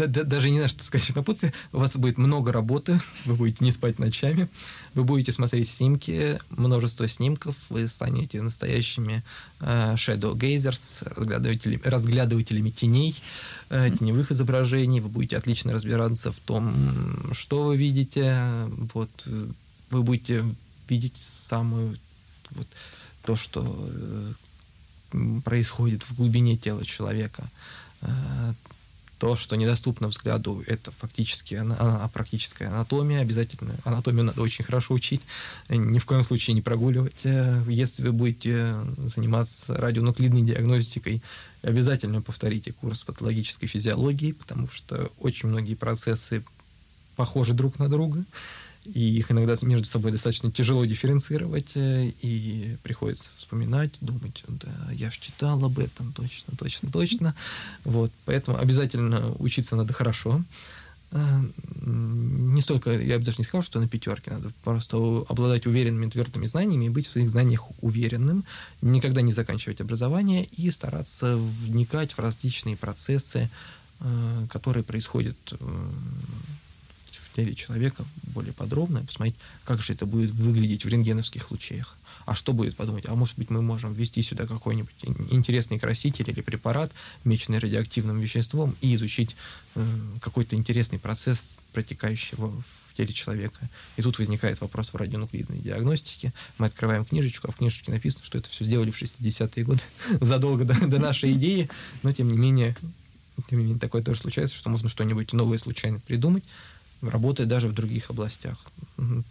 [0.07, 1.53] даже не на что сказать напутствие.
[1.73, 4.49] У вас будет много работы, вы будете не спать ночами,
[4.95, 9.25] вы будете смотреть снимки, множество снимков, вы станете настоящими
[9.61, 13.17] э, shadow gazers, разглядывателями, разглядывателями теней,
[13.71, 18.43] э, теневых изображений, вы будете отлично разбираться в том, что вы видите,
[18.95, 19.11] вот,
[19.91, 20.45] вы будете
[20.89, 21.99] видеть самую
[22.51, 22.67] вот,
[23.23, 23.65] то, что
[25.13, 27.45] э, происходит в глубине тела человека,
[28.03, 28.07] э,
[29.21, 33.21] то, что недоступно взгляду, это фактически а, практическая анатомия.
[33.21, 35.21] Обязательно анатомию надо очень хорошо учить,
[35.69, 37.21] ни в коем случае не прогуливать.
[37.25, 38.75] Э, если вы будете
[39.15, 41.23] заниматься радионуклидной диагностикой,
[41.61, 46.43] обязательно повторите курс патологической физиологии, потому что очень многие процессы
[47.15, 48.25] похожи друг на друга
[48.95, 55.11] и их иногда между собой достаточно тяжело дифференцировать, э, и приходится вспоминать, думать, да, я
[55.11, 57.35] же читал об этом, точно, точно, точно.
[57.85, 60.43] Вот, поэтому обязательно учиться надо хорошо.
[61.13, 61.41] Э,
[61.83, 64.97] не столько, я бы даже не сказал, что на пятерке надо просто
[65.29, 68.45] обладать уверенными, твердыми знаниями и быть в своих знаниях уверенным,
[68.83, 73.51] никогда не заканчивать образование и стараться вникать в различные процессы,
[74.01, 75.37] э, которые происходят
[77.37, 81.97] теле человека более подробно, посмотреть, как же это будет выглядеть в рентгеновских лучах.
[82.27, 83.07] А что будет подумать?
[83.09, 84.95] А может быть, мы можем ввести сюда какой-нибудь
[85.31, 86.93] интересный краситель или препарат,
[87.25, 89.35] меченный радиоактивным веществом, и изучить
[89.75, 89.85] э,
[90.21, 93.69] какой-то интересный процесс, протекающий в, в теле человека.
[93.97, 96.33] И тут возникает вопрос в радионуклидной диагностике.
[96.59, 99.83] Мы открываем книжечку, а в книжечке написано, что это все сделали в 60-е годы,
[100.21, 101.69] задолго до, до нашей идеи,
[102.03, 102.77] но тем не менее
[103.49, 106.45] тем не менее, такое тоже случается, что можно что-нибудь новое случайно придумать,
[107.03, 108.59] работает даже в других областях.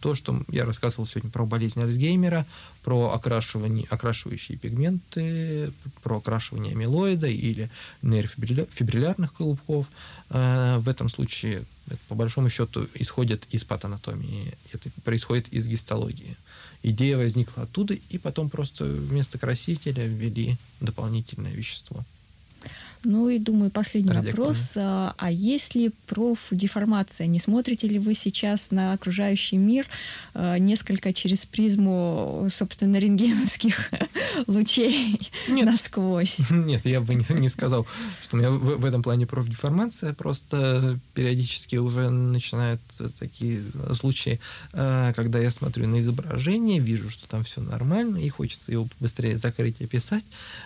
[0.01, 2.45] То, что я рассказывал сегодня про болезнь Альцгеймера,
[2.83, 5.71] про окрашивание, окрашивающие пигменты,
[6.01, 7.69] про окрашивание амилоида или
[8.01, 9.85] нейрофибриллярных клубков,
[10.29, 16.37] э, в этом случае это, по большому счету исходит из патанатомии, это происходит из гистологии.
[16.81, 22.03] Идея возникла оттуда, и потом просто вместо красителя ввели дополнительное вещество.
[23.03, 24.73] Ну и думаю, последний вопрос.
[24.75, 27.27] А, а есть ли профдеформация?
[27.27, 29.87] Не смотрите ли вы сейчас на окружающий мир
[30.33, 33.91] а, несколько через призму, собственно, рентгеновских
[34.47, 35.17] лучей
[35.47, 35.65] Нет.
[35.65, 36.39] насквозь?
[36.49, 37.87] Нет, я бы не, не сказал,
[38.21, 40.13] что у меня в, в этом плане профдеформация.
[40.13, 42.81] Просто периодически уже начинают
[43.17, 43.63] такие
[43.93, 44.41] случаи,
[44.73, 49.37] а, когда я смотрю на изображение, вижу, что там все нормально, и хочется его быстрее
[49.37, 50.25] закрыть и описать.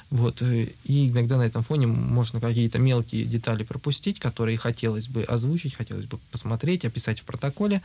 [0.09, 0.41] Вот.
[0.41, 6.05] И иногда на этом фоне можно какие-то мелкие детали пропустить, которые хотелось бы озвучить, хотелось
[6.05, 7.81] бы посмотреть, описать в протоколе.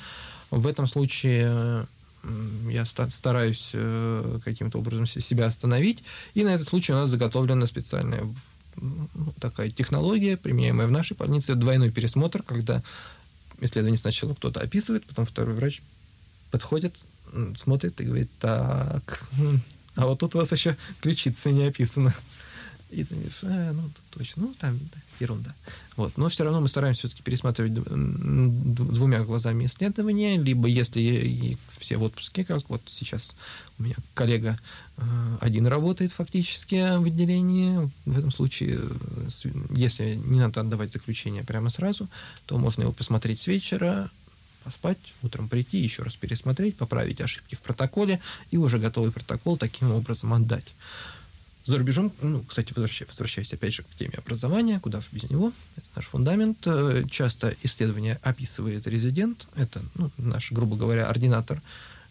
[0.51, 1.87] В этом случае
[2.69, 6.03] я стараюсь э, каким-то образом себя остановить,
[6.35, 8.23] и на этот случай у нас заготовлена специальная
[8.77, 9.09] ну,
[9.41, 12.83] такая технология, применяемая в нашей больнице, двойной пересмотр, когда
[13.61, 15.83] исследование сначала кто-то описывает, потом второй врач
[16.51, 17.05] подходит,
[17.57, 19.29] смотрит и говорит, так,
[19.95, 22.15] а вот тут у вас еще ключица не описана.
[22.91, 25.55] И ты говоришь, а, ну, точно, ну, там да, ерунда.
[25.97, 26.17] Вот.
[26.17, 32.45] Но все равно мы стараемся все-таки пересматривать двумя глазами исследования, либо если все в отпуске,
[32.45, 33.37] как вот сейчас
[33.79, 34.59] у меня коллега
[34.97, 35.03] э,
[35.41, 41.71] один работает фактически в отделении, в этом случае, э, если не надо отдавать заключение прямо
[41.71, 42.09] сразу,
[42.47, 44.11] то можно его посмотреть с вечера,
[44.65, 48.21] поспать, утром прийти, еще раз пересмотреть, поправить ошибки в протоколе
[48.51, 50.75] и уже готовый протокол таким образом отдать.
[51.69, 55.53] За рубежом, ну, кстати, возвращаясь, возвращаясь опять же к теме образования, куда же без него,
[55.77, 56.67] это наш фундамент.
[56.67, 61.61] Э, часто исследование описывает резидент, это ну, наш, грубо говоря, ординатор,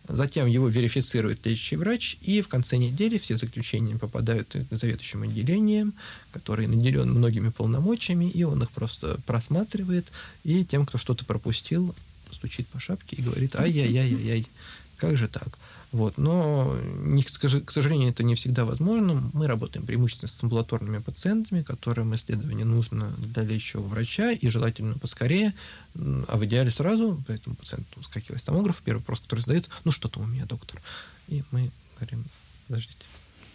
[0.10, 5.94] Затем его верифицирует лечащий врач, и в конце недели все заключения попадают к заведующим отделением,
[6.32, 10.06] который наделен многими полномочиями, и он их просто просматривает,
[10.46, 11.94] и тем, кто что-то пропустил,
[12.32, 14.48] стучит по шапке и говорит, ай-яй-яй-яй,
[14.96, 15.58] как же так?
[15.92, 16.18] Вот.
[16.18, 19.30] Но, не, к сожалению, это не всегда возможно.
[19.34, 25.54] Мы работаем преимущественно с амбулаторными пациентами, которым исследование нужно для лечащего врача, и желательно поскорее,
[25.96, 30.10] а в идеале сразу, поэтому пациент скакивает с томографа, первый вопрос, который задает, ну что
[30.10, 30.82] там у меня, доктор?
[31.30, 32.26] И мы говорим,
[32.68, 33.06] подождите,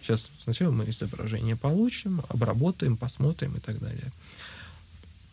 [0.01, 4.11] сейчас сначала мы изображение получим, обработаем, посмотрим и так далее.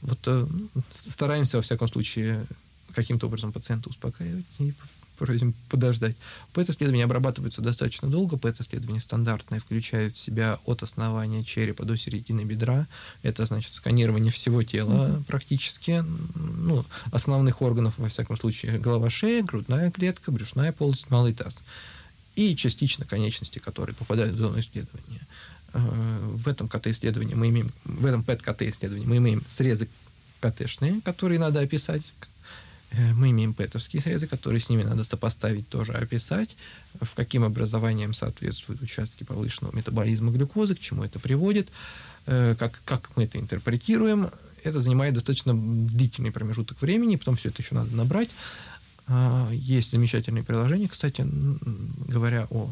[0.02, 2.46] Вот э, ну, стараемся, во всяком случае,
[2.92, 4.72] каким-то образом пациента успокаивать и
[5.20, 6.16] просим подождать.
[6.54, 8.38] ПЭТ-исследования обрабатываются достаточно долго.
[8.38, 12.86] ПЭТ-исследование стандартное, включает в себя от основания черепа до середины бедра.
[13.22, 15.24] Это значит сканирование всего тела mm-hmm.
[15.24, 16.02] практически.
[16.34, 21.62] Ну, основных органов, во всяком случае, голова, шея, грудная клетка, брюшная полость, малый таз.
[22.34, 25.20] И частично конечности, которые попадают в зону исследования.
[25.74, 25.80] Э,
[26.32, 29.86] в этом КТ-исследовании мы имеем, в этом ПЭТ-КТ-исследовании мы имеем срезы
[30.40, 32.02] КТшные, которые надо описать,
[32.92, 36.56] мы имеем пэтовские срезы, которые с ними надо сопоставить, тоже описать,
[37.00, 41.68] в каким образованием соответствуют участки повышенного метаболизма глюкозы, к чему это приводит,
[42.26, 44.30] э, как, как мы это интерпретируем.
[44.64, 48.30] Это занимает достаточно длительный промежуток времени, потом все это еще надо набрать.
[49.06, 51.26] А, есть замечательные приложения, кстати,
[52.08, 52.68] говоря о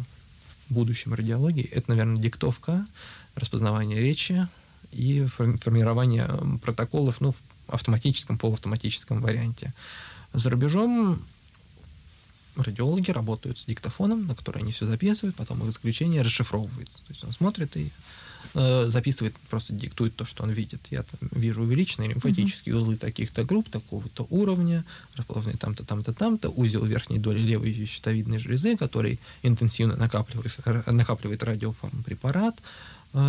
[0.69, 2.87] будущем радиологии, это, наверное, диктовка,
[3.35, 4.47] распознавание речи
[4.93, 6.29] и формирование
[6.63, 7.35] протоколов ну,
[7.69, 9.73] автоматическом, полуавтоматическом варианте.
[10.33, 11.19] За рубежом
[12.57, 16.99] радиологи работают с диктофоном, на который они все записывают, потом их заключение расшифровывается.
[16.99, 17.91] То есть он смотрит и
[18.55, 20.81] э, записывает, просто диктует то, что он видит.
[20.91, 24.85] Я там вижу увеличенные лимфатические узлы таких-то групп, такого-то уровня,
[25.15, 32.03] расположенные там-то, там-то, там-то, узел верхней доли левой щитовидной железы, который интенсивно накапливает, накапливает радиоформ
[32.03, 32.57] препарат,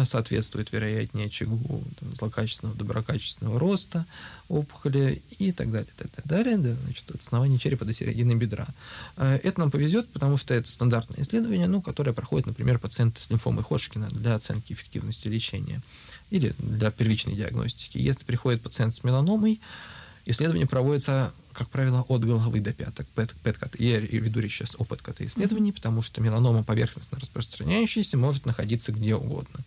[0.05, 4.05] соответствует, вероятнее, очагу там, злокачественного, доброкачественного роста
[4.49, 8.67] опухоли и так далее, так далее, да, значит, от основания черепа до середины бедра.
[9.15, 13.29] Э, это нам повезет, потому что это стандартное исследование, ну, которое проходит, например, пациенты с
[13.29, 15.81] лимфомой Ходжкина для оценки эффективности лечения
[16.29, 17.97] или для первичной диагностики.
[17.97, 19.61] Если приходит пациент с меланомой,
[20.29, 23.05] исследование проводится как правило, от головы до пяток.
[23.07, 23.35] ПЭТ,
[23.79, 25.75] Я веду речь сейчас о ПЭТ исследований, mm-hmm.
[25.75, 29.59] потому что меланома поверхностно распространяющаяся может находиться где угодно.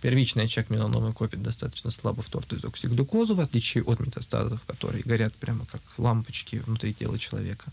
[0.00, 5.66] Первичный очаг меланомы копит достаточно слабо в тортоизоксиглюкозу, в отличие от метастазов, которые горят прямо
[5.66, 7.72] как лампочки внутри тела человека.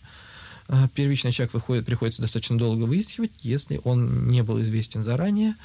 [0.67, 5.55] А первичный очаг выходит, приходится достаточно долго выискивать, если он не был известен заранее,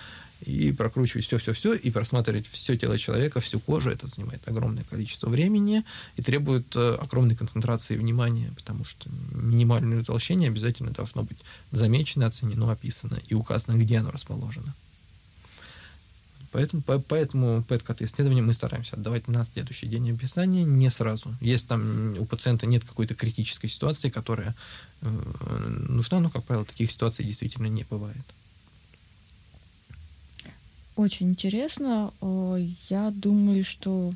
[0.43, 3.91] и прокручивать все-все-все, и просматривать все тело человека, всю кожу.
[3.91, 5.85] Это занимает огромное количество времени
[6.17, 11.39] и требует э, огромной концентрации внимания, потому что минимальное утолщение обязательно должно быть
[11.73, 14.75] замечено, оценено, описано и указано, где оно расположено.
[16.53, 21.35] Поэтому, по, поэтому ПЭТ-КТ-исследование мы стараемся отдавать на следующий день описания, не сразу.
[21.41, 24.55] Если там у пациента нет какой-то критической ситуации, которая
[25.03, 25.09] э,
[25.89, 28.25] нужна, но, как правило, таких ситуаций действительно не бывает.
[30.97, 32.13] Очень интересно.
[32.89, 34.13] Я думаю, что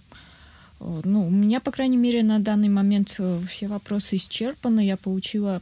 [0.80, 4.80] ну, у меня, по крайней мере, на данный момент э, все вопросы исчерпаны.
[4.80, 5.60] Я получила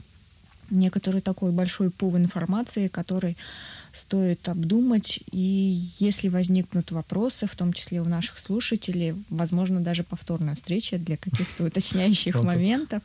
[0.71, 3.37] некоторый такой большой пул информации, который
[3.93, 5.21] стоит обдумать.
[5.33, 11.17] И если возникнут вопросы, в том числе у наших слушателей, возможно, даже повторная встреча для
[11.17, 13.03] каких-то уточняющих моментов.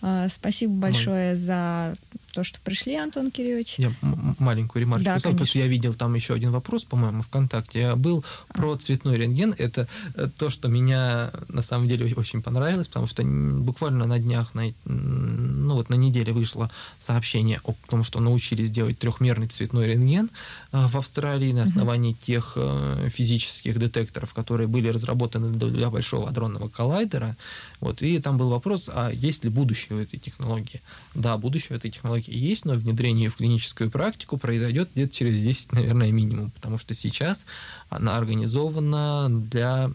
[0.00, 1.96] А, спасибо большое за
[2.32, 3.74] то, что пришли, Антон Кириллович.
[3.78, 3.92] Я
[4.38, 8.24] маленькую ремарку да, писал, потому что я видел там еще один вопрос, по-моему, ВКонтакте был
[8.48, 8.52] а.
[8.52, 9.54] про цветной рентген.
[9.58, 14.54] Это э, то, что меня на самом деле очень понравилось, потому что буквально на днях,
[14.54, 16.70] на, ну вот на неделе вышло
[17.04, 20.30] сообщение о том, что научились делать трехмерный цветной рентген
[20.70, 22.20] э, в Австралии на основании угу.
[22.24, 27.36] тех э, физических детекторов, которые были разработаны для большого адронного коллайдера.
[27.80, 30.80] Вот, и там был вопрос, а есть ли будущее в этой технологии?
[31.14, 35.72] Да, будущее в этой технологии есть, но внедрение в клиническую практику произойдет где-то через 10,
[35.72, 37.46] наверное, минимум, потому что сейчас
[37.88, 39.90] она организована для,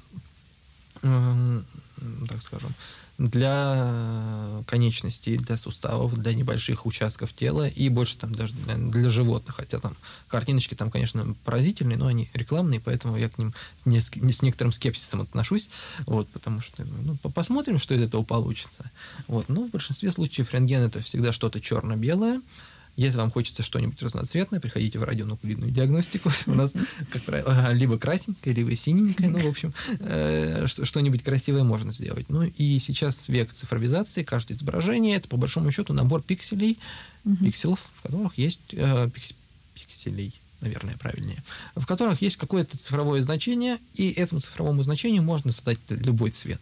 [1.02, 1.62] э,
[2.28, 2.74] так скажем,
[3.18, 9.56] для конечностей, для суставов, для небольших участков тела и больше там даже для, для животных.
[9.58, 9.96] Хотя там
[10.28, 13.54] картиночки там, конечно, поразительные, но они рекламные, поэтому я к ним
[13.86, 15.70] не с, не с некоторым скепсисом отношусь,
[16.06, 18.90] вот, потому что ну, посмотрим, что из этого получится.
[19.28, 19.48] Вот.
[19.50, 22.42] Но в большинстве случаев рентген это всегда что-то черно-белое,
[22.96, 26.30] если вам хочется что-нибудь разноцветное, приходите в радионуклидную диагностику.
[26.46, 26.74] У нас,
[27.12, 29.30] как правило, либо красненькое, либо синенькое.
[29.30, 32.30] Ну, в общем, э, что-нибудь красивое можно сделать.
[32.30, 34.24] Ну, и сейчас век цифровизации.
[34.24, 36.78] Каждое изображение– это, по большому счету, набор пикселей,
[37.42, 39.10] пикселов, в которых есть э,
[39.74, 41.44] пикселей наверное, правильнее,
[41.76, 46.62] в которых есть какое-то цифровое значение, и этому цифровому значению можно задать любой цвет.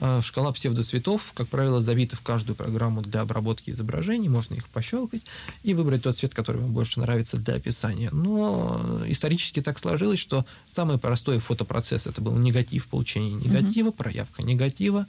[0.00, 5.22] А, шкала псевдоцветов, как правило, забита в каждую программу для обработки изображений, можно их пощелкать
[5.62, 8.10] и выбрать тот цвет, который вам больше нравится для описания.
[8.10, 13.96] Но исторически так сложилось, что самый простой фотопроцесс это был негатив, получение негатива, mm-hmm.
[13.96, 15.06] проявка негатива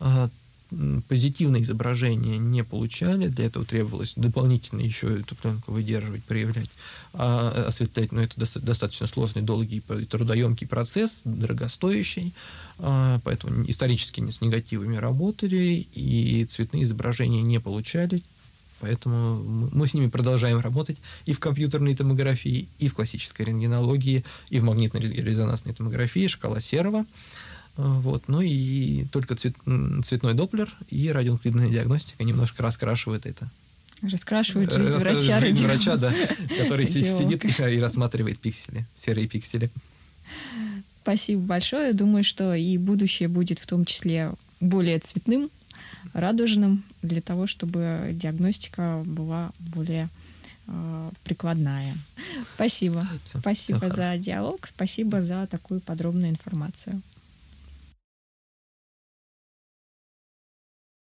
[0.00, 0.28] а,
[1.08, 6.70] позитивное изображение не получали, для этого требовалось дополнительно еще эту пленку выдерживать, проявлять,
[7.12, 12.34] а осветлять, но это достаточно сложный, долгий, трудоемкий процесс, дорогостоящий,
[12.78, 18.22] а, поэтому исторически с негативами работали, и цветные изображения не получали,
[18.80, 24.58] Поэтому мы с ними продолжаем работать и в компьютерной томографии, и в классической рентгенологии, и
[24.58, 27.06] в магнитно-резонансной томографии, шкала серого.
[27.76, 28.24] Вот.
[28.28, 29.54] Ну и только цвет,
[30.04, 33.50] цветной доплер и радионуклидная диагностика немножко раскрашивает это.
[34.02, 35.40] Раскрашивает жизнь врача.
[35.40, 36.14] Жизнь врача, да,
[36.58, 39.70] который сидит и рассматривает пиксели, серые пиксели.
[41.02, 41.92] Спасибо большое.
[41.92, 45.50] Думаю, что и будущее будет в том числе более цветным,
[46.14, 50.08] радужным, для того, чтобы диагностика была более
[50.66, 51.94] э, прикладная.
[52.54, 53.06] Спасибо.
[53.22, 57.00] Все, спасибо все за диалог, спасибо за такую подробную информацию.